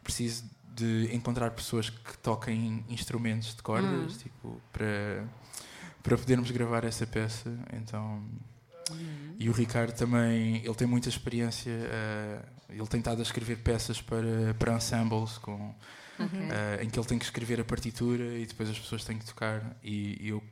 [0.06, 0.44] preciso
[0.74, 4.18] de encontrar pessoas que toquem instrumentos de cordas, hum.
[4.18, 5.24] tipo, para,
[6.02, 7.50] para podermos gravar essa peça.
[7.72, 8.22] Então,
[8.90, 9.34] uhum.
[9.38, 14.00] e o Ricardo também, ele tem muita experiência, uh, ele tem estado a escrever peças
[14.00, 16.26] para, para ensembles com, uhum.
[16.26, 19.24] uh, em que ele tem que escrever a partitura e depois as pessoas têm que
[19.24, 20.42] tocar e, e eu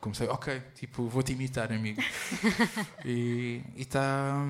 [0.00, 2.02] comecei, ok, tipo, vou-te imitar, amigo.
[3.04, 4.42] e está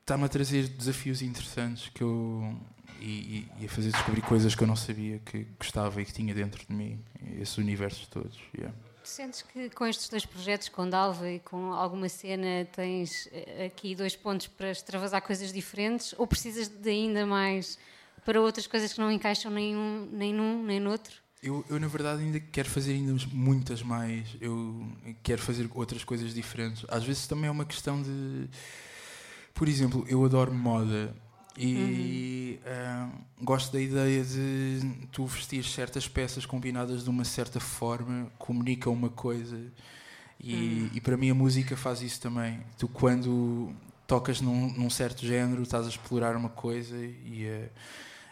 [0.00, 2.58] está-me a trazer desafios interessantes que eu
[3.00, 6.34] e, e, a fazer descobrir coisas que eu não sabia que gostava e que tinha
[6.34, 7.02] dentro de mim,
[7.40, 8.38] esses universos todos.
[8.56, 8.76] Yeah.
[9.02, 13.94] Sentes que com estes dois projetos, com Dalva e com alguma cena, tens eh, aqui
[13.94, 17.78] dois pontos para extravasar coisas diferentes ou precisas de ainda mais
[18.24, 21.14] para outras coisas que não encaixam nem, um, nem num nem no outro?
[21.42, 24.36] Eu, eu, na verdade, ainda quero fazer ainda muitas mais.
[24.40, 24.86] Eu
[25.22, 26.84] quero fazer outras coisas diferentes.
[26.86, 28.48] Às vezes também é uma questão de.
[29.54, 31.16] Por exemplo, eu adoro moda
[31.56, 33.12] e uhum.
[33.12, 34.80] uh, gosto da ideia de
[35.10, 39.60] tu vestir certas peças combinadas de uma certa forma, comunica uma coisa.
[40.38, 40.90] E, uhum.
[40.94, 42.60] e para mim a música faz isso também.
[42.78, 43.72] Tu, quando
[44.06, 47.68] tocas num, num certo género, estás a explorar uma coisa e a,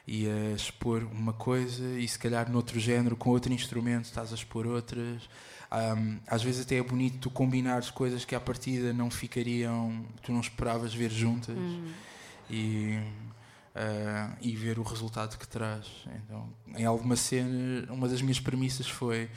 [0.07, 4.35] e a expor uma coisa, e se calhar noutro género, com outro instrumento, estás a
[4.35, 5.29] expor outras.
[5.71, 10.33] Um, às vezes até é bonito tu combinares coisas que à partida não ficariam, tu
[10.33, 11.57] não esperavas ver juntas.
[11.57, 12.08] Uhum
[12.51, 12.99] e,
[13.75, 15.87] uh, e ver o resultado que traz.
[16.25, 19.29] Então, em alguma cena, uma das minhas premissas foi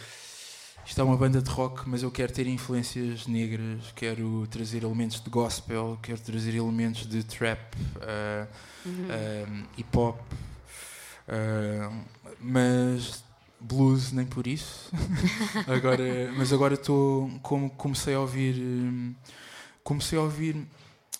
[0.86, 5.22] isto é uma banda de rock, mas eu quero ter influências negras, quero trazer elementos
[5.22, 8.48] de gospel, quero trazer elementos de trap, uh,
[8.86, 9.06] uhum.
[9.06, 10.20] uh, hip hop,
[12.40, 13.24] mas
[13.60, 14.92] blues nem por isso.
[15.68, 19.16] agora, mas agora estou como comecei a ouvir,
[19.84, 20.68] comecei a ouvir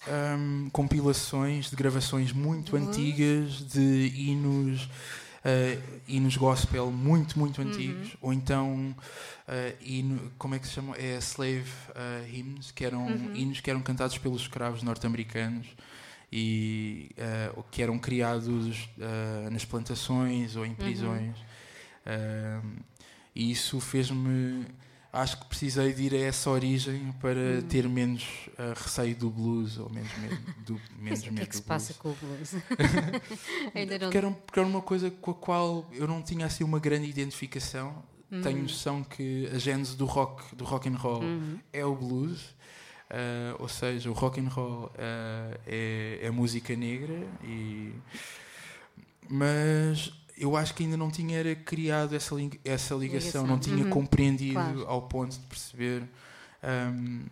[0.08, 2.88] um, compilações de gravações muito uhum.
[2.88, 4.90] antigas de hinos.
[5.44, 7.68] Uh, hinos gospel muito, muito uhum.
[7.68, 8.18] antigos, uhum.
[8.22, 8.96] ou então
[9.48, 10.96] uh, hino, como é que se chama?
[10.96, 13.34] É slave uh, hymns, que eram uhum.
[13.34, 15.66] hinos que eram cantados pelos escravos norte-americanos
[16.32, 17.10] e
[17.58, 18.88] uh, que eram criados
[19.52, 20.76] nas plantações ou em uhum.
[20.76, 21.36] prisões.
[23.36, 24.68] e isso fez-me
[25.14, 27.62] acho que precisei de ir a essa origem para hum.
[27.68, 31.34] ter menos uh, receio do blues ou menos medo do menos medo.
[31.34, 32.56] O que é que se passa com o blues?
[33.76, 34.06] Ainda não...
[34.08, 37.10] porque, era, porque era uma coisa com a qual eu não tinha assim uma grande
[37.10, 38.04] identificação.
[38.32, 38.42] uhum.
[38.42, 41.60] tenho noção que a gênese do rock, do rock and roll, uhum.
[41.74, 42.56] é o blues.
[43.12, 47.94] Uh, ou seja, o rock and roll uh, é, é música negra e
[49.32, 53.48] mas eu acho que ainda não tinha era criado essa, essa ligação, ligação.
[53.48, 53.90] não tinha uhum.
[53.90, 54.88] compreendido claro.
[54.88, 56.04] ao ponto de perceber
[56.64, 57.26] um,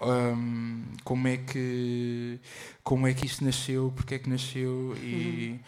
[0.00, 2.38] um, como é que
[2.82, 5.58] como é que isto nasceu, porque é que nasceu e, uhum.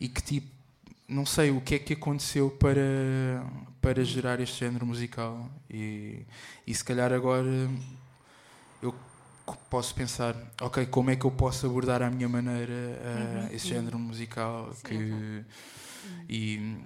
[0.00, 0.60] e que tipo
[1.08, 3.44] não sei o que é que aconteceu para
[3.80, 6.24] para gerar este género musical e,
[6.66, 7.68] e se calhar agora
[8.82, 8.94] eu
[9.56, 13.48] posso pensar, ok, como é que eu posso abordar à minha maneira uh, uhum.
[13.52, 15.44] esse género musical Sim, que
[16.28, 16.78] e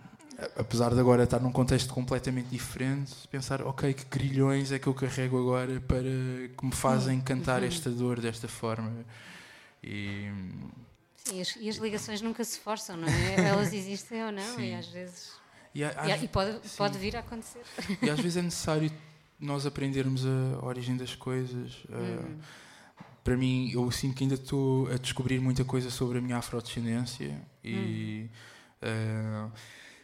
[0.57, 4.95] apesar de agora estar num contexto completamente diferente, pensar, ok, que grilhões é que eu
[4.95, 7.69] carrego agora para que me fazem cantar uhum.
[7.69, 9.05] esta dor desta forma
[9.83, 10.31] e
[11.25, 13.41] Sim, as, e as ligações nunca se forçam, não é?
[13.49, 14.73] Elas existem ou não, Sim.
[14.73, 15.33] e às vezes.
[15.75, 17.63] E, a, e pode, pode vir a acontecer.
[18.01, 18.93] E às vezes é necessário
[19.39, 21.85] nós aprendermos a origem das coisas.
[21.85, 22.39] Uh,
[23.23, 27.41] para mim, eu sinto que ainda estou a descobrir muita coisa sobre a minha afrodescendência
[27.63, 28.29] e
[28.83, 29.51] uh,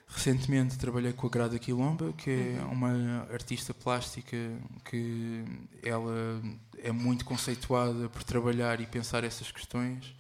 [0.08, 2.72] recentemente trabalhei com a Grada Quilomba, que é uhum.
[2.72, 4.36] uma artista plástica
[4.84, 5.44] que
[5.82, 6.42] ela
[6.78, 10.14] é muito conceituada por trabalhar e pensar essas questões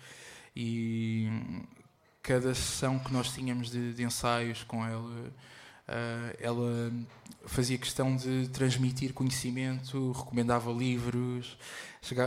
[0.54, 1.28] e
[2.22, 5.32] cada sessão que nós tínhamos de, de ensaios com ela
[6.40, 6.92] ela
[7.46, 11.56] fazia questão de transmitir conhecimento, recomendava livros,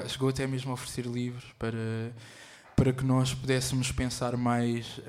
[0.07, 1.77] chegou, até mesmo a oferecer livros para,
[2.75, 5.01] para que nós pudéssemos pensar mais uh,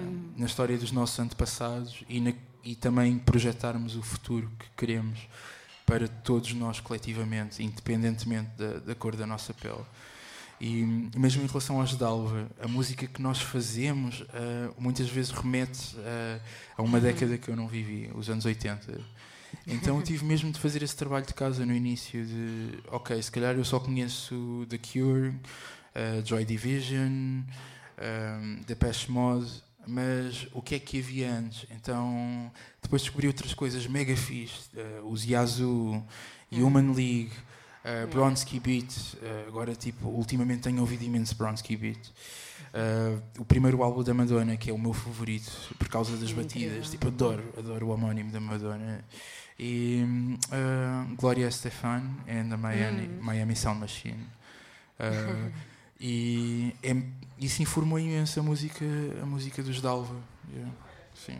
[0.00, 0.32] uhum.
[0.36, 2.32] na história dos nossos antepassados e, na,
[2.64, 5.28] e também projetarmos o futuro que queremos
[5.86, 9.84] para todos nós coletivamente, independentemente da, da cor da nossa pele.
[10.62, 10.84] E
[11.18, 16.40] mesmo em relação aos Dalva, a música que nós fazemos uh, muitas vezes remete uh,
[16.76, 19.00] a uma década que eu não vivi, os anos 80.
[19.66, 23.32] Então eu tive mesmo de fazer esse trabalho de casa no início de, ok, se
[23.32, 29.50] calhar eu só conheço The Cure, uh, Joy Division, um, Depeche Mode,
[29.84, 31.66] mas o que é que havia antes?
[31.72, 34.70] Então depois descobri outras coisas mega fixe,
[35.02, 36.06] os Yazoo,
[36.52, 37.32] Human League,
[37.84, 41.98] Uh, Bronsky Beat, uh, agora tipo, ultimamente tenho ouvido imenso Bronsky Beat.
[42.72, 46.90] Uh, o primeiro álbum da Madonna, que é o meu favorito por causa das batidas,
[46.90, 49.04] tipo, adoro, adoro o homónimo da Madonna.
[49.58, 50.04] E
[50.48, 53.20] uh, Gloria Estefan and the Miami, mm.
[53.20, 54.26] Miami Sound Machine.
[56.00, 56.96] e é,
[57.38, 58.84] isso informou imenso a música,
[59.20, 60.16] a música dos Dalva.
[60.52, 60.72] Yeah.
[61.14, 61.38] Sim.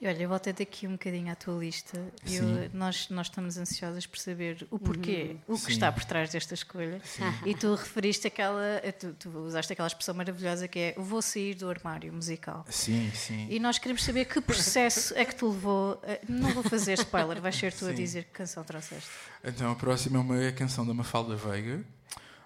[0.00, 2.00] E olha, eu voltei daqui um bocadinho à tua lista.
[2.24, 5.54] Eu, nós, nós estamos ansiosas por saber o porquê, uhum.
[5.54, 5.72] o que Sim.
[5.72, 7.00] está por trás desta escolha.
[7.02, 7.24] Sim.
[7.44, 11.68] E tu referiste aquela, tu, tu, usaste aquela expressão maravilhosa que é vou sair do
[11.68, 12.64] armário musical.
[12.70, 13.48] Sim, sim.
[13.50, 16.00] E nós queremos saber que processo é que te levou.
[16.04, 17.90] A, não vou fazer spoiler, vais ser tu sim.
[17.90, 19.10] a dizer que canção trouxeste.
[19.42, 21.84] Então a próxima é uma canção da Mafalda Veiga.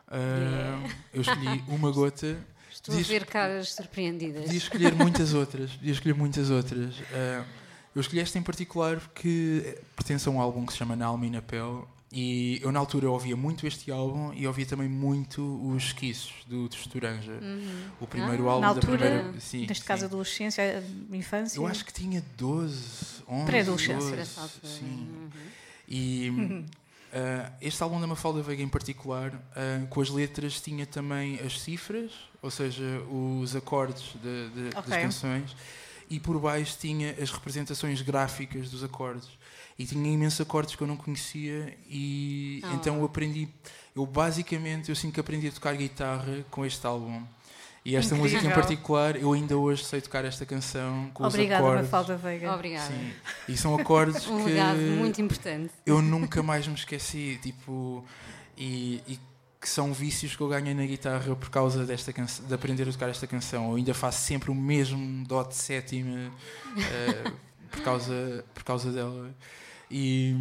[0.09, 0.95] Uh, yeah.
[1.13, 2.39] Eu escolhi uma gota
[2.83, 4.43] Estou a ver caras surpreendidas.
[4.45, 5.71] Podia escolher muitas outras.
[5.71, 6.99] Podia escolher muitas outras.
[6.99, 7.45] Uh,
[7.95, 11.27] eu escolhi esta em particular porque pertence a um álbum que se chama Na Alma
[11.27, 11.85] e na Pele.
[12.15, 16.69] E eu, na altura, ouvia muito este álbum e ouvia também muito os esquiços do
[16.69, 17.33] Tosturanja.
[17.33, 17.85] Uhum.
[18.01, 19.41] O primeiro ah, álbum na altura, da primeira.
[19.41, 19.89] Sim, neste sim.
[19.89, 21.59] caso, adolescência, infância.
[21.59, 23.47] Eu acho que tinha 12, 11.
[23.47, 24.25] Pré-adolescência.
[24.63, 25.09] Sim.
[25.09, 25.31] Uhum.
[25.89, 26.31] E.
[26.31, 26.67] Uhum.
[27.13, 31.61] Uh, este álbum da Mafalda Veiga em particular, uh, com as letras, tinha também as
[31.61, 32.11] cifras,
[32.41, 34.83] ou seja, os acordes de, de, okay.
[34.91, 35.57] das canções,
[36.09, 39.29] e por baixo tinha as representações gráficas dos acordes.
[39.79, 42.75] E tinha imensos acordes que eu não conhecia, e oh.
[42.77, 43.47] então eu aprendi.
[43.95, 47.23] Eu basicamente eu sinto que aprendi a tocar guitarra com este álbum.
[47.85, 48.39] E esta Incrível.
[48.39, 51.91] música em particular, eu ainda hoje sei tocar esta canção com Obrigada, os acordes.
[51.91, 52.55] Mafalda Veiga.
[52.55, 52.87] Obrigada.
[52.87, 53.13] Sim.
[53.49, 54.53] E são acordes um que
[54.97, 55.73] muito importante.
[55.85, 58.05] Eu nunca mais me esqueci, tipo,
[58.57, 59.19] e, e,
[59.61, 62.93] que são vícios que eu ganhei na guitarra por causa desta canção, de aprender a
[62.93, 63.71] tocar esta canção.
[63.71, 66.31] Eu ainda faço sempre o mesmo dó de sétima
[66.77, 67.33] uh,
[67.69, 69.35] por causa por causa dela.
[69.91, 70.37] E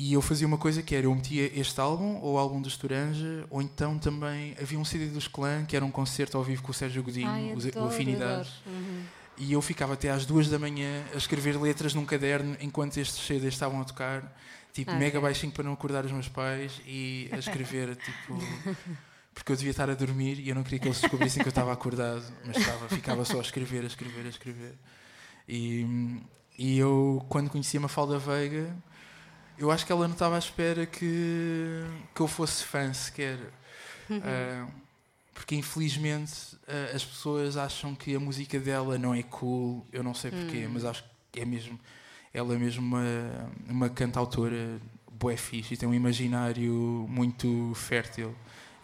[0.00, 2.68] e eu fazia uma coisa que era, eu metia este álbum, ou o álbum do
[2.68, 6.62] Estoranja, ou então também havia um CD dos Clã, que era um concerto ao vivo
[6.62, 8.48] com o Sérgio Godinho, Ai, o Afinidade.
[8.64, 9.02] Uhum.
[9.38, 13.26] E eu ficava até às duas da manhã a escrever letras num caderno enquanto estes
[13.26, 14.32] CDs estavam a tocar,
[14.72, 18.38] tipo, mega baixinho para não acordar os meus pais, e a escrever, tipo.
[19.34, 21.50] Porque eu devia estar a dormir e eu não queria que eles descobrissem que eu
[21.50, 24.74] estava acordado, mas estava, ficava só a escrever, a escrever, a escrever.
[25.48, 26.20] E,
[26.56, 28.76] e eu, quando conhecia a Falda Veiga,
[29.58, 31.84] eu acho que ela não estava à espera que,
[32.14, 33.38] que eu fosse fã sequer.
[34.10, 34.70] Uh,
[35.34, 36.32] porque infelizmente
[36.66, 40.64] uh, as pessoas acham que a música dela não é cool, eu não sei porquê,
[40.64, 40.72] uhum.
[40.72, 41.78] mas acho que é mesmo,
[42.34, 44.80] ela é mesmo uma, uma cantautora
[45.12, 48.34] bué fixe e tem um imaginário muito fértil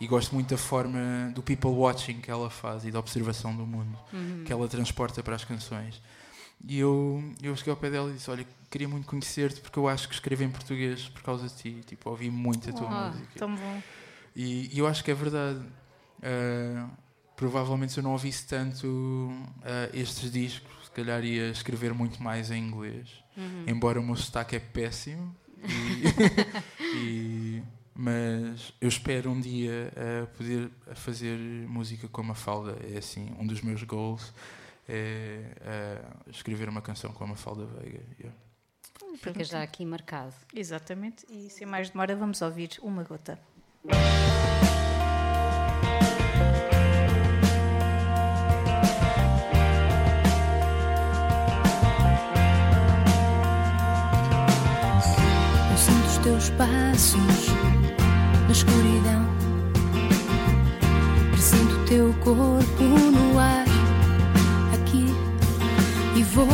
[0.01, 3.67] e gosto muito da forma do people watching que ela faz e da observação do
[3.67, 4.45] mundo Uhum.
[4.45, 6.01] que ela transporta para as canções.
[6.67, 9.87] E eu, eu cheguei ao pé dela e disse: Olha, queria muito conhecer-te porque eu
[9.89, 11.81] acho que escrevo em português por causa de ti.
[11.87, 13.39] Tipo, ouvi muito a tua Ah, música.
[13.39, 13.83] tão bom.
[14.35, 15.61] E, e eu acho que é verdade.
[16.23, 16.89] Ah,
[17.37, 19.31] provavelmente se eu não ouvisse tanto
[19.63, 23.09] ah, estes discos, se calhar ia escrever muito mais em inglês.
[23.37, 23.65] Uhum.
[23.67, 25.35] Embora o meu sotaque é péssimo.
[25.69, 26.03] E,
[26.97, 27.63] e-
[27.97, 31.39] mas eu espero um dia ah, poder fazer
[31.69, 32.77] música com a Falda.
[32.93, 34.33] É assim, um dos meus goals
[34.89, 38.01] é ah, escrever uma canção com a Mafalda Veiga.
[38.19, 38.37] Yeah.
[39.17, 40.35] Fica já aqui marcado.
[40.55, 41.25] Exatamente.
[41.29, 43.39] E sem mais demora, vamos ouvir uma gota.
[55.71, 57.19] Eu sinto os teus passos
[58.47, 59.25] na escuridão.
[61.33, 63.14] Presinto o teu corpo
[66.35, 66.47] vou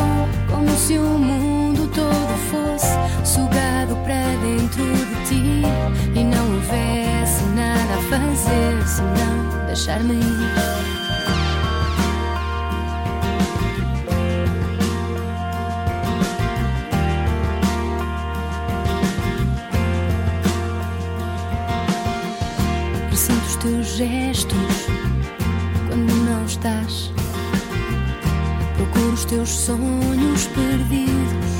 [0.49, 2.93] como se o mundo todo fosse
[3.25, 5.61] sugado para dentro de ti
[6.15, 10.91] e não houvesse nada a fazer senão deixar-me ir.
[23.61, 24.57] Teus gestos
[25.87, 27.10] quando não estás.
[29.21, 31.51] Os teus sonhos perdidos.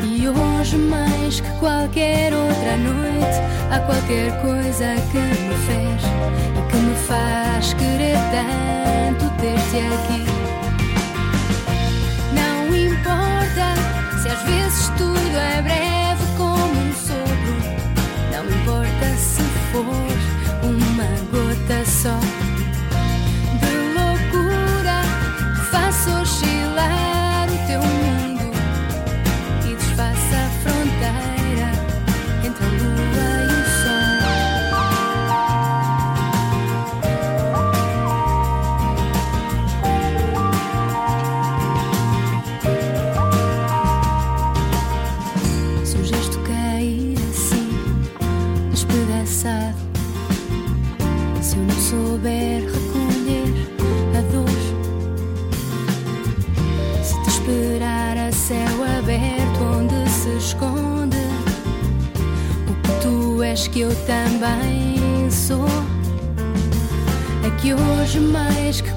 [0.00, 3.40] E hoje, mais que qualquer outra noite,
[3.72, 6.02] há qualquer coisa que me fez
[6.54, 10.24] e que me faz querer tanto ter-te aqui.
[12.32, 13.74] Não importa
[14.22, 17.56] se às vezes tudo é breve como um sopro.
[18.30, 19.42] Não importa se
[19.72, 19.82] for
[20.62, 22.55] uma gota só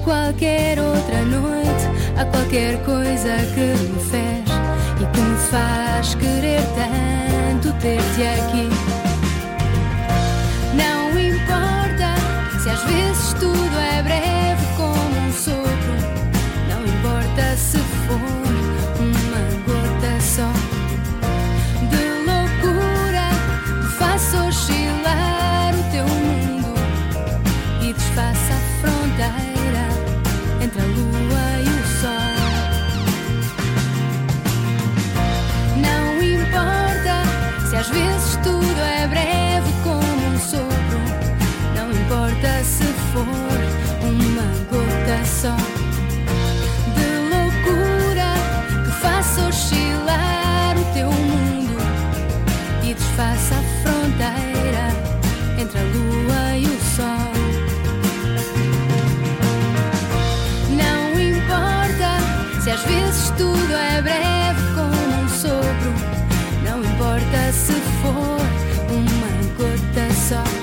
[0.04, 4.44] qualquer outra noite, há qualquer coisa que me fez
[5.00, 8.68] e que me faz querer tanto ter-te aqui.
[10.74, 12.14] Não importa
[12.62, 14.39] se às vezes tudo é breve
[70.30, 70.59] só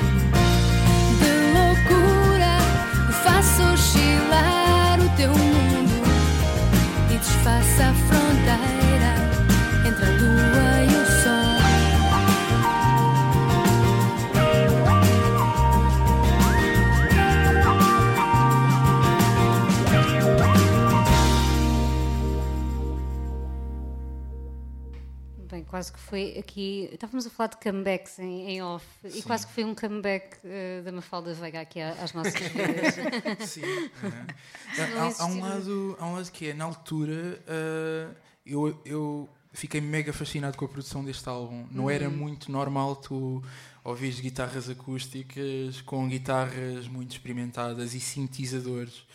[26.08, 26.90] foi aqui.
[26.92, 30.82] Estávamos a falar de comebacks em, em off e quase que foi um comeback eh,
[30.84, 33.50] da Mafalda Veiga aqui às nossas vidas.
[33.50, 33.62] Sim.
[34.96, 39.30] não há, há um lado, há um lado que é, na altura, ah, eu, eu
[39.52, 41.68] fiquei mega fascinado com a produção deste álbum.
[41.72, 43.44] Não era muito normal tu
[43.84, 49.06] ouvires guitarras acústicas com guitarras muito experimentadas e sintetizadores.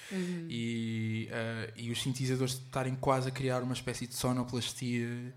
[0.48, 5.32] E, eh, e os sintetizadores estarem quase a criar uma espécie de sonoplastia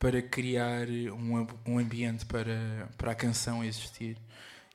[0.00, 4.16] para criar um, um ambiente para, para a canção existir.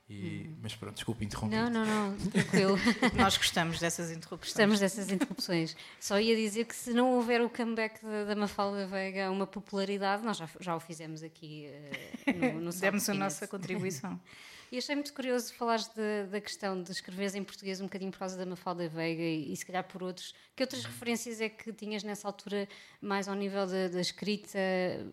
[0.08, 1.56] E, Mas pronto, desculpa interromper.
[1.56, 2.78] Não, não, não, tranquilo.
[3.16, 4.52] Nós gostamos dessas interrupções.
[4.52, 5.76] Gostamos dessas interrupções.
[6.00, 9.48] Só ia dizer que se não houver o comeback da, da Mafalda Veiga a uma
[9.48, 14.20] popularidade, nós já, já o fizemos aqui eh, no, no Demos a nossa contribuição.
[14.72, 18.20] E achei muito curioso falares da, da questão de escreveres em português um bocadinho por
[18.20, 20.34] causa da Mafalda Veiga e, e se calhar por outros.
[20.56, 22.68] Que outras referências é que tinhas nessa altura
[23.02, 25.04] mais ao nível da, da escrita eh,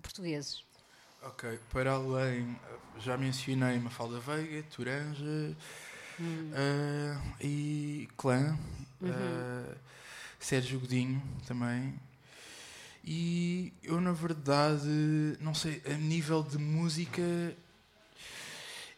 [0.00, 0.64] portugueses?
[1.22, 2.58] Ok, para além,
[2.98, 5.56] já mencionei Mafalda Veiga, Turanja
[6.20, 8.58] eh, e Clã,
[9.04, 9.74] eh,
[10.40, 11.94] Sérgio Godinho também.
[13.04, 14.88] E eu, na verdade,
[15.40, 17.22] não sei, a nível de música,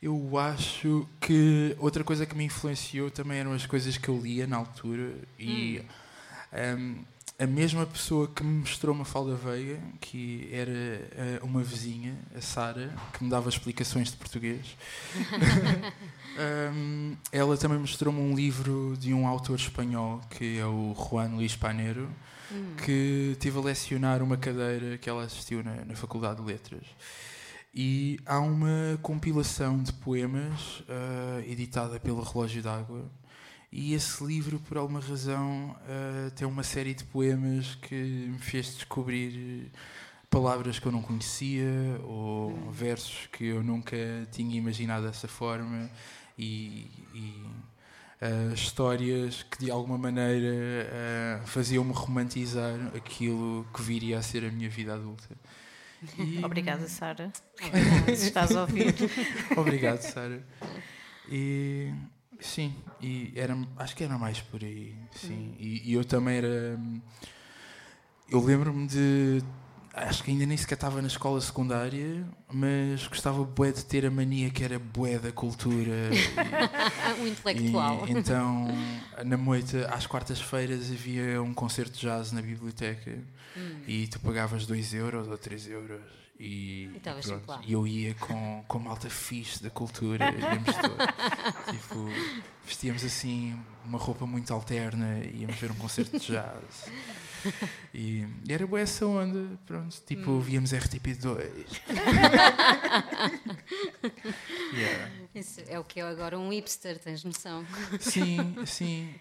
[0.04, 4.46] eu acho que outra coisa que me influenciou também eram as coisas que eu lia
[4.46, 5.14] na altura.
[5.38, 5.80] E
[6.52, 6.96] ehm,
[7.38, 12.40] a mesma pessoa que me mostrou uma falda veiga, que era eh, uma vizinha, a
[12.42, 14.76] Sara, que me dava explicações de português,
[16.38, 21.56] ehm, ela também mostrou-me um livro de um autor espanhol, que é o Juan Luís
[21.56, 22.10] Panero,
[22.84, 26.84] que tive a lecionar uma cadeira que ela assistiu na, na Faculdade de Letras.
[27.76, 33.10] E há uma compilação de poemas eh, editada pelo Relógio d'Água.
[33.72, 38.76] E esse livro, por alguma razão, eh, tem uma série de poemas que me fez
[38.76, 39.72] descobrir
[40.30, 43.96] palavras que eu não conhecia ou versos que eu nunca
[44.30, 45.90] tinha imaginado dessa forma
[46.38, 47.42] e, e,
[48.20, 54.70] eh, histórias que de alguma maneira faziam-me romantizar aquilo que viria a ser a minha
[54.70, 55.36] vida adulta.
[56.18, 57.32] E- Obrigada, Sara.
[58.06, 58.94] Se estás a ouvir.
[59.56, 60.44] Obrigado, Sara.
[61.30, 61.92] E
[62.40, 64.94] sim, e era, acho que era mais por aí.
[65.12, 65.54] Sim.
[65.58, 66.78] E, e eu também era.
[68.28, 69.42] Eu lembro-me de.
[69.92, 74.10] Acho que ainda nem sequer estava na escola secundária, mas gostava bué de ter a
[74.10, 76.10] mania que era bué da cultura.
[77.06, 78.06] Ah, um intelectual.
[78.08, 78.68] E, então,
[79.24, 83.18] na moita, às quartas-feiras havia um concerto de jazz na biblioteca
[83.86, 86.00] e tu pagavas 2 euros ou 3 euros.
[86.38, 91.70] E, E pronto, e eu ia com, com malta fixe da cultura, íamos todos.
[91.70, 92.08] tipo,
[92.66, 96.88] vestíamos assim uma roupa muito alterna e íamos ver um concerto de jazz.
[97.94, 99.96] E, e era boa essa onda, pronto.
[100.04, 100.40] Tipo, Hum.
[100.40, 101.38] víamos RTP2.
[104.74, 105.10] yeah.
[105.34, 107.64] Isso é o que é agora um hipster, tens noção?
[108.00, 109.14] Sim, sim.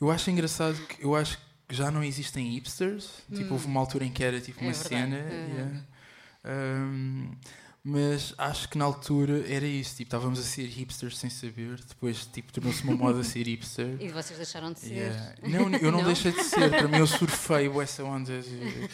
[0.00, 3.22] Eu acho engraçado que eu acho que já não existem hipsters.
[3.34, 4.88] Tipo, houve uma altura em que era tipo É uma verdade.
[4.88, 5.16] cena.
[5.18, 5.54] Uhum.
[5.54, 5.82] yeah.
[6.44, 7.30] Um,
[7.82, 9.92] mas acho que na altura era isso.
[9.96, 11.80] Tipo, estávamos a ser hipsters sem saber.
[11.88, 13.96] Depois, tipo, tornou-se uma moda ser hipster.
[13.98, 14.92] E vocês deixaram de ser.
[14.94, 15.34] Yeah.
[15.42, 16.04] Não, eu não, Não?
[16.04, 16.68] deixei de ser.
[16.70, 18.88] Para mim, eu surfei essa onda de,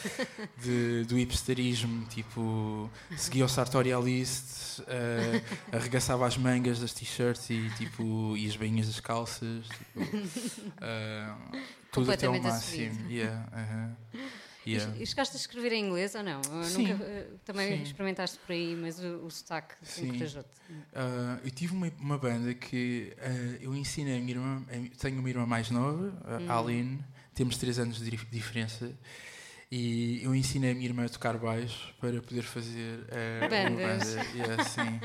[0.63, 2.07] de- do hipsterismo.
[2.07, 8.87] Tipo, seguia o Sartorialist, uh, arregaçava as mangas das t-shirts e, tipo, e as bainhas
[8.87, 9.67] das calças.
[9.67, 11.57] Tipo, uh,
[11.91, 13.11] tudo até ao máximo.
[13.11, 14.21] Yeah, uh-huh.
[14.67, 14.97] Yeah.
[15.01, 16.41] E chegaste a escrever em inglês ou não?
[16.65, 16.89] Sim.
[16.89, 17.83] Nunca, eh, também Sim.
[17.85, 20.49] experimentaste por aí, mas o, o sotaque encorajou-te.
[20.71, 24.65] Uh, eu tive uma, uma banda que uh, eu ensinei a minha irmã.
[24.99, 26.07] Tenho uma irmã mais nova,
[26.41, 26.47] Hum.
[26.51, 26.99] a Aline,
[27.35, 28.93] temos 3 anos de dif- diferença.
[29.71, 34.27] E eu ensinei a minha irmã a tocar baixo para poder fazer uh, uma banda.
[34.33, 35.01] Yeah, sim.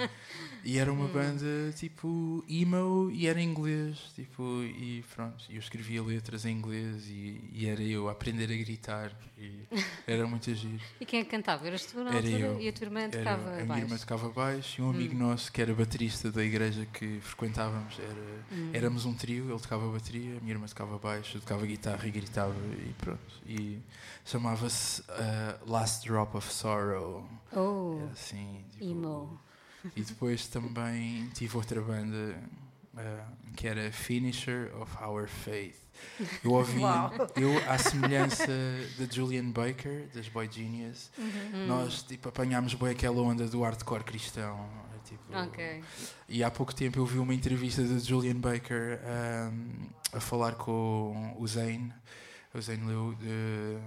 [0.63, 0.97] E era Hum.
[0.99, 3.97] uma banda tipo emo e era em inglês.
[4.13, 8.55] Tipo, e pronto, eu escrevia letras em inglês e, e era eu a aprender a
[8.55, 9.11] gritar.
[9.35, 9.63] E
[10.05, 10.79] era muito giro.
[10.99, 11.65] E quem é cantava?
[11.65, 12.37] Eras tu na Era altura?
[12.37, 12.61] eu.
[12.61, 13.83] E a tua irmã Era, tocava a minha baixo?
[13.85, 15.17] irmã tocava baixo e um amigo Hum.
[15.17, 18.69] nosso que era baterista da igreja que frequentávamos era Hum.
[18.73, 22.11] éramos um trio ele tocava bateria a minha irmã tocava baixo eu tocava guitarra e
[22.11, 22.53] gritava
[22.87, 23.79] e pronto e
[24.25, 29.39] chamava-se uh, Last Drop of Sorrow Oh, Era assim tipo, emo.
[29.95, 32.37] e depois também tive outra banda
[32.93, 35.75] uh, que era Finisher of Our Faith
[36.43, 37.11] eu ouvi Uau.
[37.35, 38.47] eu à semelhança
[38.97, 41.67] da Julian Baker das Boy Genius Hum.
[41.67, 44.69] nós tipo, apanhámos bem aquela onda do hardcore cristão.
[44.95, 45.83] é, Tipo, Ok.
[46.29, 48.99] E há pouco tempo eu vi uma entrevista de Julian Baker
[49.51, 51.93] um, a falar com o Zane,
[52.53, 53.77] o Zane Liu, de,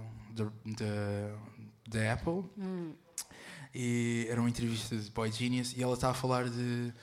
[1.87, 2.43] de Apple.
[2.57, 2.93] Hum.
[3.73, 6.93] E era uma entrevista de Boy Genius e ela está a falar de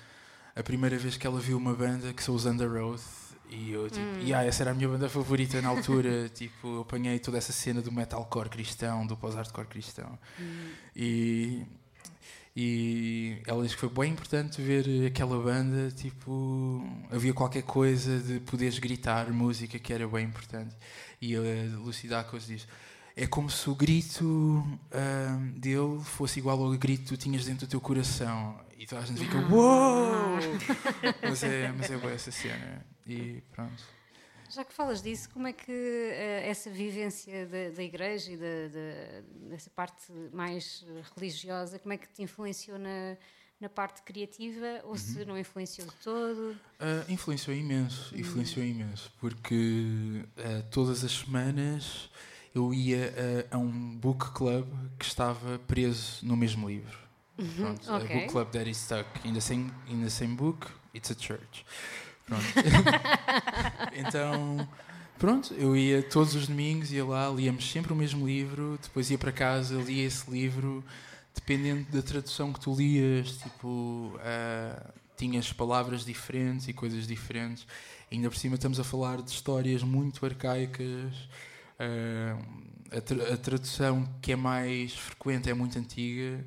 [0.57, 3.03] a primeira vez que ela viu uma banda que são os Under Oath
[3.51, 6.29] E eu, tipo, yeah, essa era a minha banda favorita na altura.
[6.35, 10.19] tipo, eu apanhei toda essa cena do metalcore cristão, do pós-hardcore cristão.
[10.97, 11.67] E,
[12.57, 15.91] e ela diz que foi bem importante ver aquela banda.
[15.91, 20.75] Tipo, havia qualquer coisa de poderes gritar música que era bem importante.
[21.21, 21.41] E a
[21.79, 22.67] Lucidacos diz:
[23.17, 27.67] é como se o grito ah, dele fosse igual ao grito que tu tinhas dentro
[27.67, 28.59] do teu coração.
[28.79, 30.39] E toda a gente fica, uou!
[31.23, 32.85] mas é, mas é boa essa cena.
[33.07, 33.83] E pronto.
[34.51, 38.45] Já que falas disso, como é que eh, essa vivência da, da igreja e da,
[38.69, 40.85] da- dessa parte mais
[41.17, 43.17] religiosa, como é que te influenciou na,
[43.59, 46.55] na parte criativa ou se não influenciou de todo?
[46.79, 52.11] Ah, influenciou imenso, influenciou imenso, porque ah, todas as semanas
[52.55, 53.13] eu ia
[53.51, 54.67] ah, a um book club
[54.99, 56.99] que estava preso no mesmo livro.
[57.57, 58.15] Pronto, a ok.
[58.15, 61.65] book club that is stuck in the same, in the same book, it's a church.
[62.27, 62.45] Pronto.
[63.97, 64.69] então,
[65.19, 69.19] pronto, eu ia todos os domingos, ia lá, líamos sempre o mesmo livro, depois ia
[69.19, 70.85] para casa, lia esse livro,
[71.35, 77.67] dependendo da tradução que tu lias, tipo, ah, tinhas palavras diferentes e coisas diferentes.
[78.11, 81.15] Ainda por cima estamos a falar de histórias muito arcaicas.
[81.83, 86.45] Ah, a, tra- a tradução que é mais frequente é muito antiga,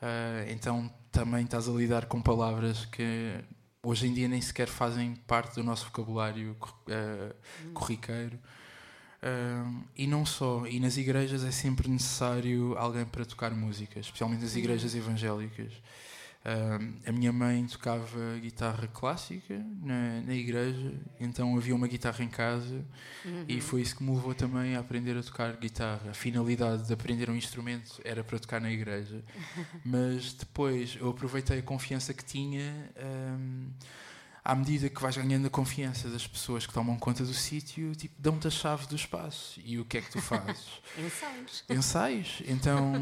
[0.00, 3.34] ah, então também estás a lidar com palavras que
[3.82, 7.34] hoje em dia nem sequer fazem parte do nosso vocabulário cor- ah,
[7.74, 8.38] corriqueiro.
[9.22, 14.42] Ah, e não só, e nas igrejas é sempre necessário alguém para tocar música, especialmente
[14.42, 15.72] nas igrejas evangélicas.
[16.42, 22.82] A minha mãe tocava guitarra clássica na, na igreja, então havia uma guitarra em casa
[23.46, 26.10] e foi isso que me levou também a aprender a tocar guitarra.
[26.10, 29.22] A finalidade de aprender um instrumento era para tocar na igreja,
[29.84, 32.90] mas depois eu aproveitei a confiança que tinha.
[34.44, 38.14] À medida que vais ganhando a confiança das pessoas que tomam conta do sítio, tipo,
[38.18, 39.60] dão-te a chave do espaço.
[39.64, 40.66] E o que é que tu fazes?
[40.98, 41.64] Ensaios.
[41.68, 42.42] ensaios.
[42.46, 42.92] Então,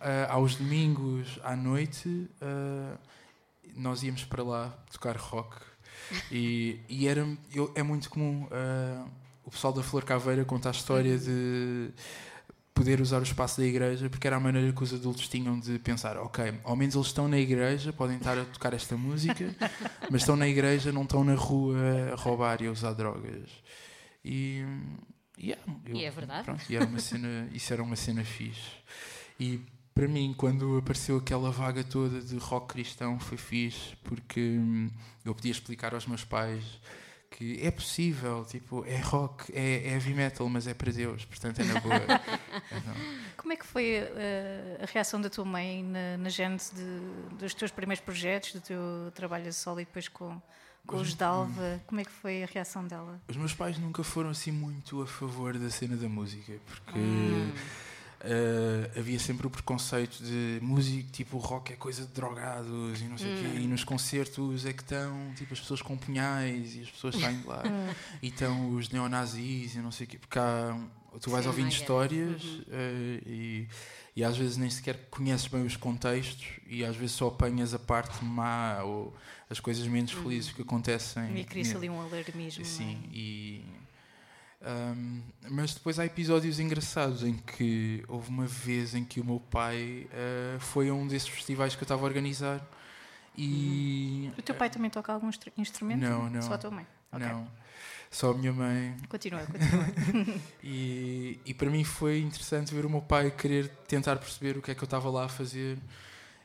[0.00, 2.96] ah, aos domingos à noite, ah,
[3.76, 5.56] nós íamos para lá tocar rock.
[6.30, 9.06] E, e era, eu- é muito comum ah,
[9.44, 11.90] o pessoal da Flor Caveira contar a história de
[12.80, 15.78] poder usar o espaço da igreja, porque era a maneira que os adultos tinham de
[15.78, 19.54] pensar: ok, ao menos eles estão na igreja, podem estar a tocar esta música,
[20.10, 21.76] mas estão na igreja, não estão na rua
[22.12, 23.50] a roubar e a usar drogas.
[24.24, 24.64] E,
[25.38, 26.44] yeah, eu- E é verdade.
[26.44, 28.70] Pronto, e era uma cena, isso era uma cena fixe.
[29.38, 29.60] E
[29.94, 34.90] para mim, quando apareceu aquela vaga toda de rock cristão, foi fixe, porque hum,
[35.24, 36.64] eu podia explicar aos meus pais
[37.30, 41.60] que é possível, tipo, é rock, é, é heavy metal, mas é para Deus, portanto
[41.60, 41.94] é na boa.
[42.72, 42.94] Então,
[43.36, 47.54] Como é que foi eh, a reação da tua mãe na, na gênese de- dos
[47.54, 48.78] teus primeiros projetos, do teu
[49.14, 50.40] trabalho a solo e depois com,
[50.86, 51.80] com os Dalva?
[51.86, 53.20] Como é que foi a reação dela?
[53.28, 57.52] os meus pais nunca foram assim muito a favor da cena da música, porque Hum.
[58.22, 63.04] Uh, havia sempre o preconceito de música, tipo, o rock é coisa de drogados e
[63.04, 66.76] não sei o quê, e nos concertos é que estão, tipo, as pessoas com punhais
[66.76, 67.62] e as pessoas saem de lá,
[68.20, 70.78] e estão os neonazis e não sei o quê, porque há,
[71.18, 73.66] tu vais Sim, ouvindo histórias uh, e,
[74.14, 77.78] e às vezes nem sequer conheces bem os contextos e às vezes só apanhas a
[77.78, 79.16] parte má ou
[79.48, 81.38] as coisas menos felizes que acontecem.
[81.38, 82.66] E cria-se ali um alarmismo.
[82.66, 83.64] Sim, e.
[84.62, 89.40] ahm, mas depois há episódios engraçados em que houve uma vez em que o meu
[89.40, 92.60] pai ah, foi a um desses festivais que eu estava a organizar
[93.36, 94.30] e.
[94.38, 96.00] O teu pai também toca algum instru- instrumento?
[96.00, 96.42] Não, não.
[96.42, 96.86] Só a tua mãe?
[97.12, 97.26] Ok.
[97.26, 97.48] Não,
[98.10, 98.96] só a minha mãe.
[99.08, 100.36] Continua, continua.
[100.62, 104.70] E, e para mim foi interessante ver o meu pai querer tentar perceber o que
[104.70, 105.78] é que eu estava lá a fazer.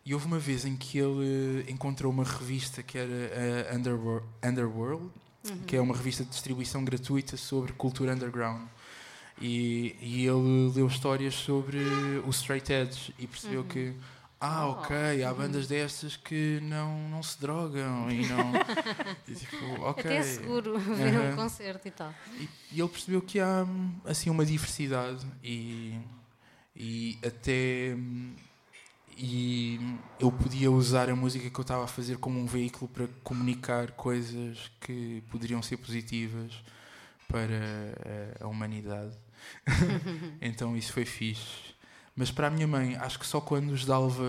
[0.05, 5.11] E houve uma vez em que ele eh, encontrou uma revista que era a Underworld,
[5.45, 8.67] Underworld que é uma revista de distribuição gratuita sobre cultura underground.
[9.41, 11.77] E, e ele leu histórias sobre
[12.25, 13.93] o straight edge e percebeu que
[14.39, 14.71] ah, Oh.
[14.71, 18.51] ok, há bandas destas que não, não se drogam e não.
[19.27, 20.03] e tipo, ok.
[20.03, 21.35] Até é seguro ver um Aham.
[21.35, 22.13] concerto e tal.
[22.39, 23.65] E, e ele percebeu que há
[24.05, 25.97] assim uma diversidade e,
[26.75, 28.33] e até hum,
[29.17, 29.79] e
[30.19, 33.91] eu podia usar a música que eu estava a fazer como um veículo para comunicar
[33.91, 36.51] coisas que poderiam ser positivas
[37.27, 37.55] para
[38.41, 39.15] a, humanidade.
[40.41, 41.73] então isso foi fixe.
[42.15, 44.23] Mas para a minha mãe, acho que só quando os Dalva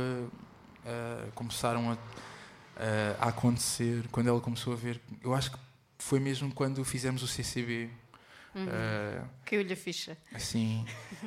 [0.84, 5.58] ah, começaram a, a- a acontecer, quando ela começou a ver, eu acho que
[5.98, 7.90] foi mesmo quando fizemos o CCB.
[8.56, 10.16] ah, Caiu-lhe a ficha.
[10.34, 10.84] Assim,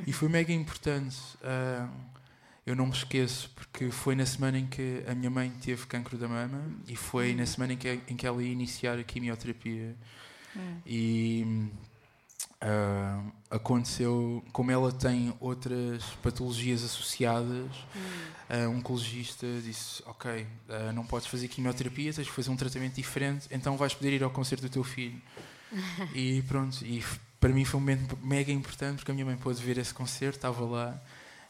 [0.07, 1.17] e foi mega importante.
[1.43, 1.87] ah,
[2.65, 6.17] eu não me esqueço, porque foi na semana em que a minha mãe teve cancro
[6.17, 9.95] da mama e foi na semana em que, em que ela ia iniciar a quimioterapia.
[10.85, 11.69] E
[12.61, 17.71] ah, aconteceu, como ela tem outras patologias associadas,
[18.49, 22.95] ah, um oncologista disse: Ok, ah, não podes fazer quimioterapia, tens que fazer um tratamento
[22.95, 25.21] diferente, então vais poder ir ao concerto do teu filho.
[26.13, 27.03] e pronto, e
[27.39, 30.37] para mim foi um momento mega importante porque a minha mãe pôde ver esse concerto,
[30.37, 31.01] estava lá.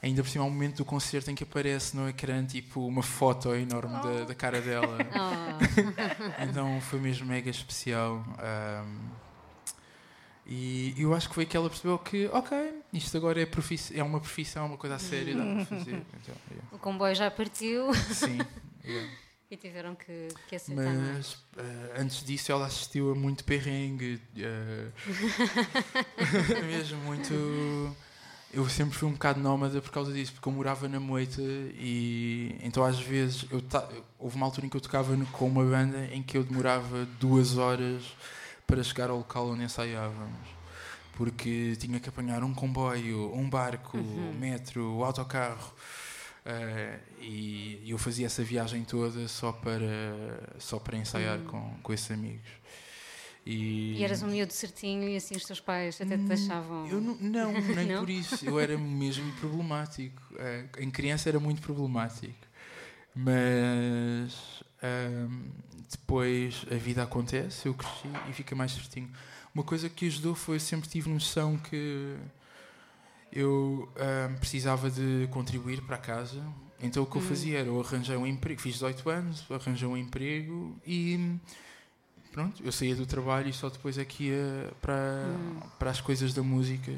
[0.02, 3.04] Ainda por cima, há um momento do concerto em que aparece no ecrã tipo uma
[3.04, 4.98] foto enorme da, da cara dela.
[5.12, 8.24] Oh, Então foi mesmo mega especial.
[8.38, 9.10] ahm,
[10.52, 13.48] e eu acho que foi que ela percebeu que, ok, isto agora é,
[13.94, 15.92] é uma profissão, uma coisa a sério, dá para fazer.
[16.22, 16.68] Então, yeah.
[16.72, 18.40] o comboio já partiu Sim.
[18.84, 19.12] yeah.
[19.52, 21.18] e tiveram que, que aceitar mais.
[21.18, 24.20] Mas ah, antes disso ela assistiu a muito perrengue.
[24.38, 24.92] ah,
[26.66, 27.96] mesmo muito.
[28.52, 32.56] Eu sempre fui um bocado nómada por causa disso, porque eu morava na moita e
[32.64, 33.88] então às vezes eu ta-
[34.18, 37.06] houve uma altura em que eu tocava no- com uma banda em que eu demorava
[37.20, 38.02] duas horas
[38.66, 40.48] para chegar ao local onde ensaiávamos.
[41.16, 44.30] Porque tinha que apanhar um comboio, um barco, Uhum.
[44.32, 45.74] um metro, o autocarro.
[46.46, 49.86] eh, e eu fazia essa viagem toda só para,
[50.58, 52.50] só para ensaiar com, com esses amigos.
[53.46, 54.00] E, Hum.
[54.00, 56.84] E eras um miúdo certinho e assim os teus pais até te deixavam.
[56.86, 58.00] Hum, eu não, não, nem Não?
[58.00, 58.46] por isso.
[58.46, 60.22] Eu era mesmo problemático.
[60.38, 62.36] Eh, em criança era muito problemático.
[63.16, 65.50] Mas ahm,
[65.90, 69.10] depois a vida acontece, eu cresci e fica mais certinho.
[69.54, 72.16] Uma coisa que ajudou foi eu sempre tive noção que
[73.32, 76.42] eu ahm, precisava de contribuir para a casa.
[76.82, 79.98] Então o que eu fazia era eu arranjei um emprego, fiz 18 anos, arranjei um
[79.98, 81.36] emprego e
[82.32, 85.26] pronto, eu saía do trabalho e só depois é que ia para,
[85.78, 86.92] para as coisas da música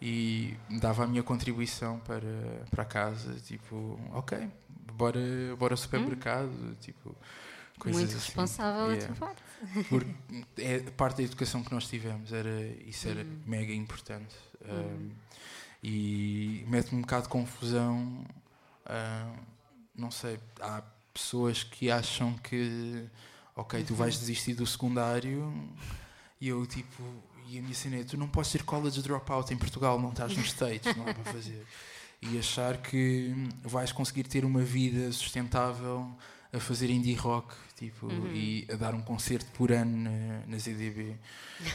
[0.00, 4.48] e dava a minha contribuição para, para casa, tipo, ok,
[4.92, 5.20] bora,
[5.58, 7.14] bora ao supermercado, tipo,
[7.78, 8.26] coisas Muito assim.
[8.26, 9.04] responsável Yeah.
[9.12, 9.42] a tua parte.
[9.88, 10.14] Porque
[10.58, 14.34] é parte da educação que nós tivemos, era, isso era mega importante.
[14.64, 15.10] Um,
[15.82, 18.24] e mete-me um bocado de confusão.
[18.88, 19.56] um,
[19.94, 20.82] não sei, há
[21.12, 23.06] pessoas que acham que,
[23.56, 25.52] ok, tu vais desistir do secundário
[26.40, 27.02] e eu, tipo,
[27.48, 30.36] e a minha cena é: tu não podes ser college dropout em Portugal, não estás
[30.36, 31.66] nos States, não há para fazer.
[32.22, 36.10] E achar que vais conseguir ter uma vida sustentável
[36.52, 41.16] a fazer indie rock tipo, e a dar um concerto por ano na, na ZDB.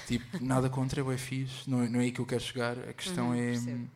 [0.07, 2.77] tipo, nada contra, é fixe, não, é- não é aí que eu quero chegar.
[2.89, 3.87] A questão Uhum,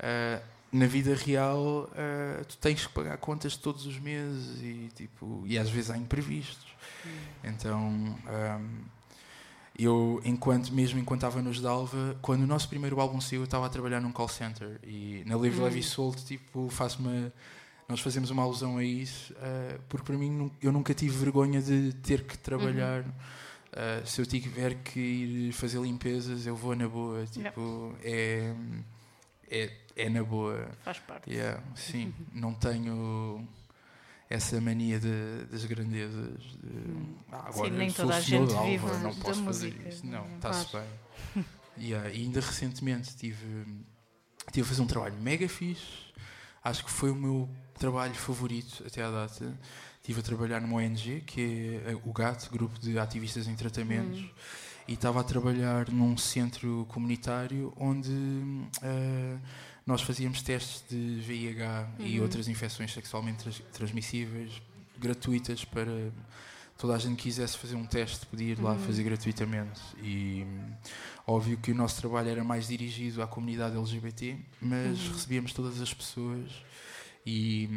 [0.00, 0.42] é.
[0.72, 5.58] Na vida real, ah, tu tens que pagar contas todos os meses e, tipo, e
[5.58, 6.66] às vezes há imprevistos.
[7.42, 8.82] Então, ahm,
[9.78, 13.66] eu, enquanto, mesmo enquanto estava nos Dalva, quando o nosso primeiro álbum saiu, eu estava
[13.66, 17.32] a trabalhar num call center e na Livre Leve e Solto, tipo, faço uma.
[17.88, 21.92] Nós fazemos uma alusão a isso, ah, porque para mim eu nunca tive vergonha de
[21.94, 23.04] ter que trabalhar.
[23.72, 27.24] Ah, se eu tiver que ir fazer limpezas, eu vou na boa.
[27.26, 28.52] Tipo, é,
[29.50, 30.68] é, é na boa.
[30.84, 31.30] Faz parte.
[31.30, 33.46] Yeah, sim, não tenho
[34.30, 36.42] essa mania de- das grandezas.
[36.42, 36.96] de,
[37.32, 39.88] "Ah, agora nem sou toda a gente de vive Alva, não posso fazer música.
[39.88, 40.06] isso.
[40.06, 41.44] Não, está-se bem.
[41.78, 43.64] Yeah, e ainda recentemente tive,
[44.52, 46.08] tive a fazer um trabalho mega fixe.
[46.64, 49.56] Acho que foi o meu trabalho favorito até à data.
[50.00, 54.24] Estive a trabalhar numa ONG, que é o GAT, Grupo de Ativistas em Tratamentos,
[54.88, 58.10] e estava a trabalhar num centro comunitário onde
[58.82, 59.36] eh,
[59.88, 64.60] nós fazíamos testes de VIH e outras infecções sexualmente trans- transmissíveis
[64.98, 66.10] gratuitas para
[66.76, 69.80] toda a gente que quisesse fazer um teste podia ir lá fazer gratuitamente.
[70.02, 70.46] E
[71.26, 75.92] óbvio que o nosso trabalho era mais dirigido à comunidade LGBT mas recebíamos todas as
[75.94, 76.50] pessoas
[77.26, 77.68] e,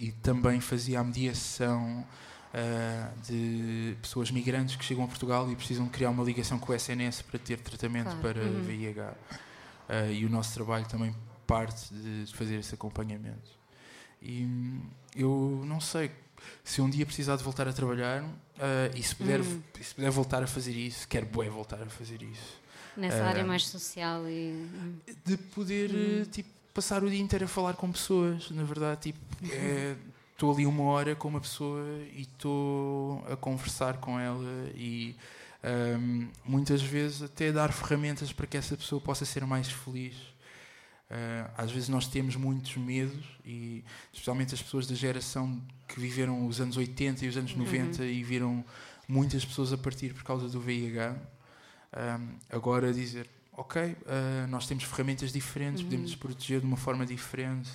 [0.00, 2.06] e também fazia a mediação
[2.52, 6.74] ah, de pessoas migrantes que chegam a Portugal e precisam criar uma ligação com o
[6.74, 8.20] SNS para ter tratamento Claro.
[8.20, 8.62] para Uhum.
[8.62, 9.14] VIH
[9.88, 11.14] Ah, e o nosso trabalho também
[11.46, 13.50] parte de fazer esse acompanhamento
[14.20, 14.80] e hum,
[15.14, 16.10] eu não sei
[16.62, 18.22] se um dia precisar de voltar a trabalhar
[18.58, 21.86] ah, e se puder, e se puder voltar a fazer isso, quero bué voltar a
[21.86, 22.62] fazer isso.
[22.96, 24.52] Nessa Ah, área mais social e.
[24.52, 29.12] hum, De poder eh, tipo, passar o dia inteiro a falar com pessoas, na verdade,
[29.12, 29.18] tipo,
[30.32, 35.16] estou ali uma hora com uma pessoa e estou a conversar com ela e
[35.62, 40.14] ahm, muitas vezes até dar ferramentas para que essa pessoa possa ser mais feliz.
[41.10, 46.46] Ah, às vezes nós temos muitos medos e especialmente as pessoas da geração que viveram
[46.46, 48.64] os anos 80 e os anos 90 e viram
[49.06, 51.16] muitas pessoas a partir por causa do VIH.
[52.50, 57.70] Agora dizer, ok, uh, nós temos ferramentas diferentes, podemos nos proteger de uma forma diferente.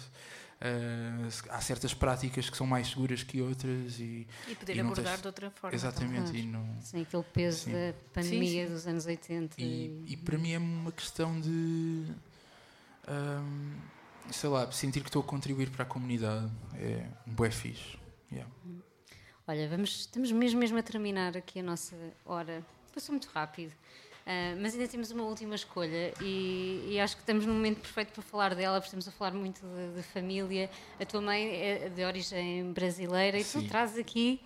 [0.61, 4.87] Uh, há certas práticas que são mais seguras que outras e, E poder E não
[4.91, 5.73] abordar tens- de outra forma.
[5.73, 6.37] exatamente Claro.
[6.37, 7.71] e não Sem aquele peso Sim.
[7.71, 8.73] da pandemia Sim, sim.
[8.73, 9.55] dos anos 80.
[9.57, 12.03] e, e para mim é uma questão de
[13.09, 13.75] ahm,
[14.31, 17.97] sei lá sentir que estou a contribuir para a comunidade é um bué fixe
[18.31, 18.49] yeah.
[19.47, 22.63] Olha, vamos, estamos mesmo, mesmo a terminar aqui a nossa hora.
[22.93, 23.73] Passou muito rápido.
[24.31, 28.13] Ah, mas ainda temos uma última escolha e, e acho que estamos no momento perfeito
[28.13, 30.69] para falar dela, porque estamos a falar muito de, de família.
[30.99, 33.67] A tua mãe é de origem brasileira e tu Sim.
[33.67, 34.39] trazes aqui,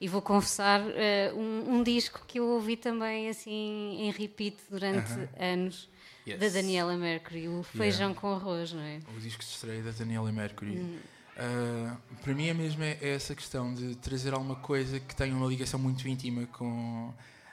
[0.00, 5.12] e vou confessar, ah, um, um disco que eu ouvi também assim em repeat durante
[5.12, 5.28] Aham.
[5.38, 5.90] anos,
[6.26, 6.40] Yes.
[6.40, 9.00] da Daniela Mercury, o Feijão com Arroz, não é?
[9.16, 10.98] o disco de estreia da Daniela Mercury Hum.
[11.38, 15.36] Ah, para mim é mesmo é, é essa questão de trazer alguma coisa que tenha
[15.36, 17.12] uma ligação muito íntima com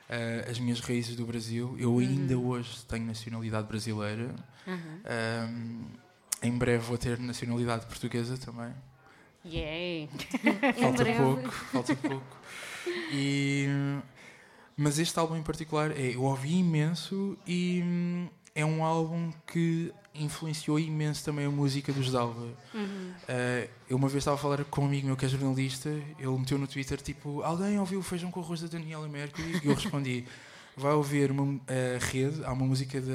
[0.09, 4.33] ah, as minhas raízes do Brasil eu ainda hoje tenho nacionalidade brasileira
[4.65, 5.01] Aham.
[5.03, 5.49] Ah,
[6.41, 8.73] em breve vou ter nacionalidade portuguesa também
[9.45, 10.09] Yay!
[10.79, 12.37] falta pouco, falta pouco.
[13.11, 13.67] E,
[14.77, 19.91] mas este álbum em particular é, eu ouvi imenso e hum, é um álbum que
[20.13, 22.47] influenciou imenso também a música dos Dalva.
[22.73, 23.13] Uhum.
[23.27, 26.37] Eh, eu uma vez estava a falar com um amigo meu que é jornalista, ele
[26.37, 29.59] meteu no Twitter tipo, alguém ouviu o Feijão com Arroz da Daniela Mercury?
[29.63, 30.25] E eu respondi,
[30.75, 33.13] vai ouvir uma, a rede, há uma música da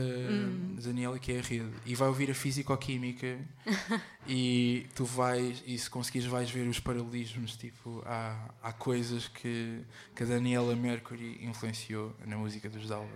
[0.76, 3.38] da Daniela que é a rede, e vai ouvir a Físico-Química
[4.28, 9.80] e tu vais, e se conseguires vais ver os paralelismos, tipo, há, há coisas que,
[10.14, 13.09] que a Daniela Mercury influenciou na música dos Dalva.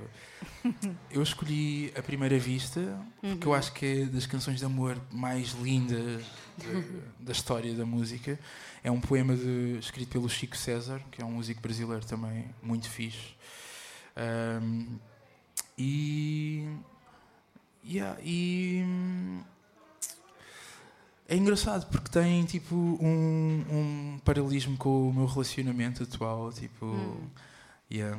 [1.11, 5.53] Eu escolhi A Primeira Vista, porque eu acho que é das canções de amor mais
[5.53, 6.25] lindas
[6.59, 6.85] de-
[7.25, 8.39] da história da música.
[8.83, 12.89] É um poema de- escrito pelo Chico César, que é um músico brasileiro também muito
[12.89, 13.35] fixe.
[14.17, 14.99] Ahm,
[15.79, 16.69] e.
[17.85, 18.83] yeah, e.
[18.85, 19.43] hum,
[21.29, 26.53] É engraçado porque tem tipo um, um paralelismo com o meu relacionamento atual.
[26.53, 27.21] Tipo.
[27.91, 28.19] yeah.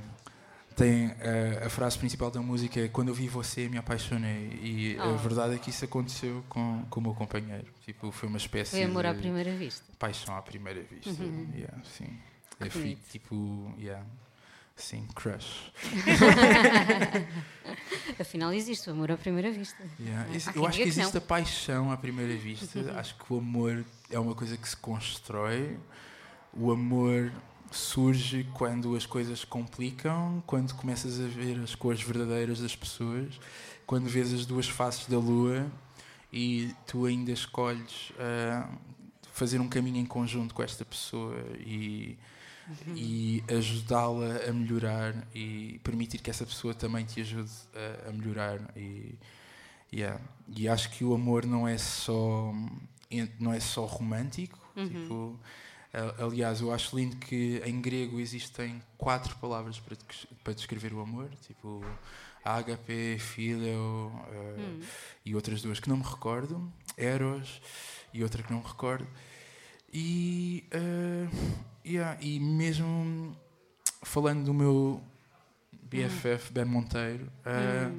[0.75, 4.59] Tem eh, a frase principal da música é Quando eu vi você me apaixonei.
[4.63, 5.17] E a Oh.
[5.17, 7.67] verdade é que isso aconteceu com, com o meu companheiro.
[7.85, 9.83] Tipo, foi uma espécie Foi amor de à primeira vista.
[9.99, 11.11] paixão à primeira vista.
[11.23, 11.47] Uhum.
[11.53, 12.17] Yeah, sim.
[12.59, 14.03] Eu fui tipo, yeah,
[14.75, 15.71] sim, crush.
[18.19, 19.81] Afinal, existe o amor à primeira vista.
[19.99, 20.35] Yeah.
[20.35, 21.17] Esse- eu acho que que existe não.
[21.17, 22.79] a paixão à primeira vista.
[22.99, 25.77] acho que o amor é uma coisa que se constrói.
[26.53, 27.31] O amor
[27.71, 33.39] surge quando as coisas se complicam, quando começas a ver as cores verdadeiras das pessoas,
[33.85, 35.65] quando vês as duas faces da lua
[36.31, 38.69] e tu ainda escolhes ah,
[39.31, 42.15] fazer um caminho em conjunto com esta pessoa e,
[42.95, 47.51] e ajudá-la a melhorar e permitir que essa pessoa também te ajude
[48.05, 49.15] a, a melhorar e
[49.91, 50.19] Yeah.
[50.47, 52.51] E acho que o amor não é só
[53.39, 54.57] não é só romântico.
[54.75, 55.39] Tipo,
[55.93, 59.95] a- aliás, eu acho lindo que em grego existem quatro palavras para,
[60.43, 61.85] para descrever o amor, tipo
[62.43, 64.79] ágape, filio eh,
[65.23, 67.61] e outras duas que não me recordo, eros
[68.11, 69.07] e outra que não me recordo.
[69.93, 71.27] E, eh,
[71.85, 73.37] yeah, e mesmo
[74.01, 74.99] falando do meu
[75.83, 77.91] BFF Ben Monteiro, eh,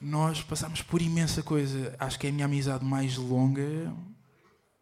[0.00, 1.94] nós passámos por imensa coisa.
[2.00, 3.94] Acho que é a minha amizade mais longa.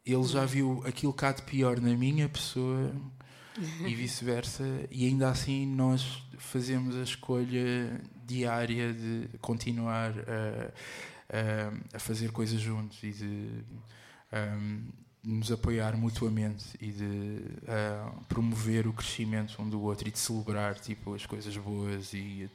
[0.07, 2.91] Ele já viu aquilo cá de pior na minha pessoa
[3.87, 4.65] e vice-versa.
[4.91, 10.73] E ainda assim nós fazemos a escolha diária de continuar a,
[11.37, 13.65] a, a fazer coisas juntos e de
[14.33, 14.89] um,
[15.23, 20.79] nos apoiar mutuamente e de ah, promover o crescimento um do outro e de celebrar
[20.79, 22.49] tipo, as coisas boas e,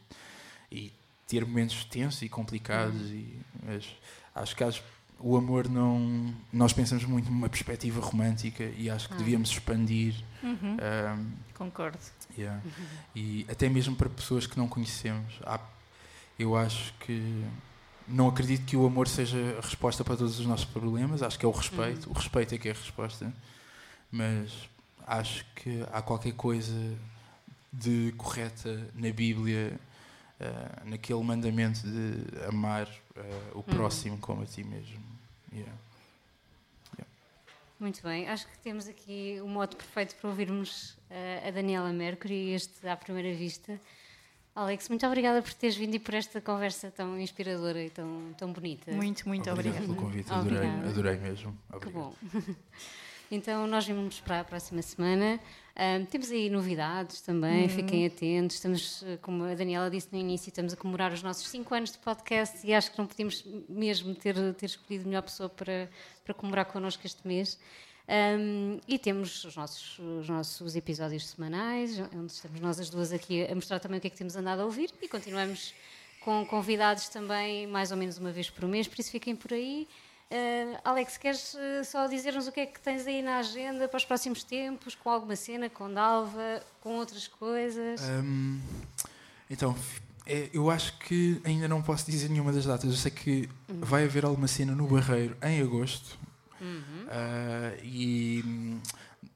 [0.72, 0.92] e
[1.28, 3.10] ter momentos tensos e complicados.
[3.12, 3.86] E, mas
[4.34, 4.64] acho que
[5.20, 6.34] o amor não.
[6.52, 10.16] Nós pensamos muito numa perspectiva romântica e acho que devíamos expandir.
[10.44, 10.78] Uhum,
[11.18, 11.98] um, concordo.
[12.38, 12.62] Yeah.
[13.16, 15.40] E até mesmo para pessoas que não conhecemos.
[15.46, 15.60] Há-
[16.38, 17.46] eu acho que
[18.08, 21.24] não acredito que o amor seja a resposta para todos os nossos problemas.
[21.24, 22.10] Acho que é o respeito.
[22.10, 23.34] O respeito é que é a resposta.
[24.12, 24.52] Mas
[25.06, 26.98] acho que há qualquer coisa
[27.72, 29.80] de correta na Bíblia,
[30.40, 33.22] ah, naquele mandamento de amar ah,
[33.54, 35.04] o próximo como a ti mesmo.
[35.52, 35.74] Yeah.
[37.78, 42.52] Muito bem, acho que temos aqui o modo perfeito para ouvirmos eh, a Daniela Mercury,
[42.52, 43.78] este à primeira vista.
[44.56, 48.54] Alex, muito obrigada por teres vindo e por esta conversa tão inspiradora e tão, tão
[48.54, 48.90] bonita.
[48.92, 49.86] Muito, muito Obrigado obrigada.
[49.86, 50.32] pelo convite.
[50.32, 51.58] Adorei, adorei mesmo.
[51.70, 51.94] Que Obrigado.
[51.94, 52.16] bom.
[53.32, 55.40] Então nós vamos para a próxima semana.
[55.76, 58.58] Um, temos aí novidades também, fiquem atentos.
[58.58, 61.92] Estamos, eh, como a Daniela disse no início, estamos a comemorar os nossos 5 anos
[61.92, 65.90] de podcast e acho que não podíamos mesmo ter, ter escolhido a melhor pessoa para,
[66.24, 67.60] para comemorar connosco este mês.
[68.08, 73.44] Um, e temos os nossos, os nossos episódios semanais, onde estamos nós as duas aqui
[73.46, 75.74] a mostrar também o que é que temos andado a ouvir e continuamos
[76.22, 79.88] com convidados também mais ou menos uma vez por mês, por isso fiquem por aí.
[80.32, 83.98] Uh, Alex, queres uh, só dizer-nos o que é que tens aí na agenda para
[83.98, 88.02] os próximos tempos, com alguma cena, com Dalva, com outras coisas?
[88.02, 88.60] Um,
[89.50, 89.76] então,
[90.26, 92.90] é, eu acho que ainda não posso dizer nenhuma das datas.
[92.90, 93.82] Eu sei que uhum.
[93.82, 96.18] vai haver alguma cena no Barreiro em agosto.
[96.62, 97.06] Uhum.
[97.06, 98.80] Uh, e hum,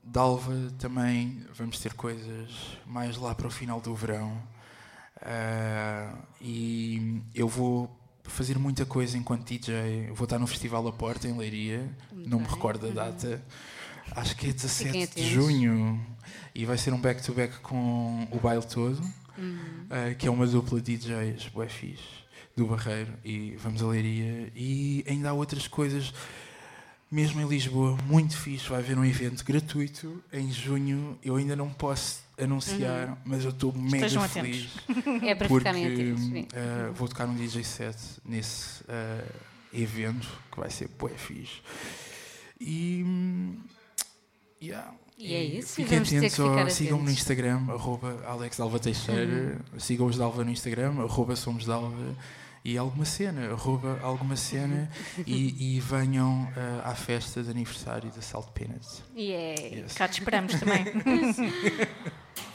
[0.04, 4.42] Dalva também vamos ter coisas mais lá para o final do verão.
[6.42, 10.12] e eu vou fazer muita coisa enquanto DJ.
[10.14, 12.48] Vou estar no Festival A Porta, em Leiria, Muito não bem.
[12.48, 13.44] me recordo a data.
[14.12, 16.00] Acho que é 17 de junho.
[16.56, 19.02] E vai ser um back-to-back -back com o baile todo,
[19.38, 19.86] uhum.
[19.86, 22.04] uh, que é uma dupla de DJs, bué fixe,
[22.56, 23.14] do Barreiro.
[23.24, 24.52] E vamos a Leiria.
[24.56, 26.14] E ainda há outras coisas
[27.12, 28.70] mesmo em Lisboa, muito fixe.
[28.70, 31.18] Vai haver um evento gratuito em junho.
[31.24, 33.18] Eu ainda não posso anunciar, uhum.
[33.26, 34.70] mas eu estou mega feliz.
[35.24, 36.24] É para porque, ficarem atentos.
[36.24, 39.34] Uh, vou tocar um DJ set nesse uh,
[39.74, 41.62] evento que vai ser bué fixe.
[42.60, 43.06] E.
[44.62, 44.94] Yeah.
[45.18, 49.80] E é isso, Fiquem atentos, sigam-me no Instagram, arroba Alex Alva Teixeira, uhum.
[49.80, 51.94] sigam os Dalva no Instagram, arroba Somos Dalva
[52.70, 54.90] e alguma cena, arroba alguma cena
[55.26, 59.04] e, e, venham uh, à festa de aniversário da Salt Peanuts.
[59.16, 59.60] Yeah.
[59.62, 59.94] Yes.
[59.94, 60.86] Cá te esperamos também.